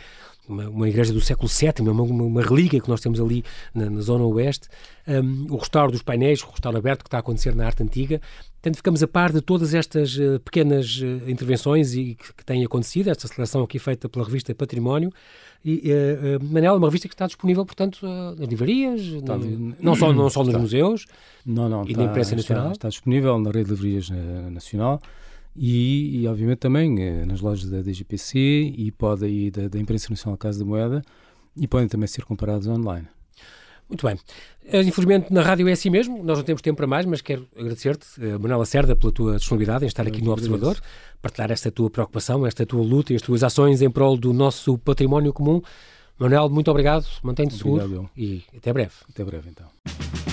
uma, 0.48 0.70
uma, 0.70 0.90
igreja 0.90 1.14
do 1.14 1.22
século 1.22 1.48
VII, 1.48 1.90
uma, 1.90 2.04
uma, 2.04 2.24
uma, 2.24 2.42
relíquia 2.42 2.82
que 2.82 2.90
nós 2.90 3.00
temos 3.00 3.20
ali 3.20 3.44
na, 3.74 3.90
na 3.90 4.02
zona 4.02 4.26
oeste, 4.26 4.68
um, 5.08 5.54
o 5.54 5.58
restauro 5.58 5.92
dos 5.92 6.02
painéis, 6.02 6.42
o 6.44 6.50
restauro 6.50 6.78
aberto 6.78 7.04
que 7.04 7.08
está 7.08 7.18
a 7.18 7.20
acontecer 7.22 7.56
na 7.56 7.66
arte 7.66 7.84
antiga. 7.84 8.20
Portanto, 8.56 8.78
ficamos 8.78 9.04
a 9.04 9.08
par 9.08 9.32
de 9.32 9.42
todas 9.42 9.74
estas 9.74 10.16
uh, 10.18 10.40
pequenas 10.40 11.00
uh, 11.02 11.30
intervenções 11.30 11.96
e 11.96 12.16
que, 12.16 12.34
que, 12.34 12.46
têm 12.46 12.64
acontecido, 12.64 13.10
esta 13.10 13.28
seleção 13.28 13.64
aqui 13.64 13.80
feita 13.80 14.10
pela 14.10 14.26
revista 14.26 14.54
Património. 14.54 15.12
E, 15.66 15.92
uh, 15.92 16.44
Manela, 16.44 16.78
uma 16.78 16.88
revista 16.88 17.08
que 17.08 17.14
está 17.14 17.26
disponível, 17.26 17.66
portanto, 17.66 18.06
nas 18.06 18.50
livrarias, 18.50 19.00
está, 19.00 19.38
no, 19.38 19.74
não, 19.80 19.96
só, 19.96 20.12
não 20.12 20.30
só 20.30 20.42
nos 20.42 20.50
está. 20.50 20.60
museus 20.60 21.06
não, 21.46 21.70
não, 21.70 21.84
e 21.84 21.92
está, 21.92 22.04
na 22.04 22.10
imprensa 22.10 22.36
nacional. 22.36 22.72
Está, 22.72 22.90
disponível 22.90 23.40
na 23.40 23.50
rede 23.50 23.66
de 23.66 23.72
livrarias 23.72 24.10
nacional 24.52 25.02
e, 25.56 26.22
e, 26.22 26.28
obviamente 26.28 26.60
também 26.60 27.00
eh, 27.00 27.26
nas 27.26 27.40
lojas 27.40 27.70
da 27.70 27.82
DGPC 27.82 28.74
e 28.76 28.92
pode 28.92 29.26
aí 29.26 29.52
da, 29.52 29.68
da 29.68 29.80
Imprensa 29.80 30.08
Nacional 30.10 30.38
Casa 30.38 30.60
da 30.60 30.66
Moeda 30.66 31.04
e 31.56 31.68
podem 31.68 31.88
também 31.88 32.08
ser 32.08 32.26
comparados 32.26 32.68
online. 32.68 33.08
Muito 33.94 34.08
bem. 34.08 34.18
Eh, 34.66 34.82
infelizmente 34.82 35.32
na 35.32 35.44
rádio 35.44 35.68
é 35.68 35.72
assim 35.72 35.90
mesmo, 35.90 36.24
nós 36.24 36.40
não 36.40 36.44
temos 36.44 36.64
tempo 36.64 36.78
para 36.78 36.88
mais, 36.88 37.06
mas 37.06 37.22
quero 37.22 37.48
agradecer-te, 37.56 38.08
uh, 38.20 38.40
Manuela 38.40 38.66
Cerda, 38.66 38.96
pela 38.96 39.12
tua 39.12 39.38
disponibilidade 39.38 39.86
em 39.86 39.88
estar 39.88 40.08
aqui 40.08 40.20
no 40.20 40.32
Observador, 40.32 40.82
partilhar 41.22 41.52
esta 41.52 41.70
tua 41.72 41.92
preocupação, 41.92 42.46
esta 42.48 42.66
tua 42.66 42.82
luta 42.82 43.14
e 43.14 43.16
as 43.16 43.22
tuas 43.22 43.44
ações 43.44 43.84
em 43.84 43.92
prol 43.92 44.18
do 44.18 44.34
nosso 44.34 44.80
património 44.80 45.32
comum. 45.32 45.62
Manuel, 46.18 46.50
muito 46.50 46.72
obrigado, 46.72 47.06
mantém-te 47.22 47.54
seguro 47.54 48.10
e 48.18 48.44
até 48.58 48.74
breve. 48.74 48.94
Até 49.08 49.24
breve, 49.24 49.50
então. 49.50 50.33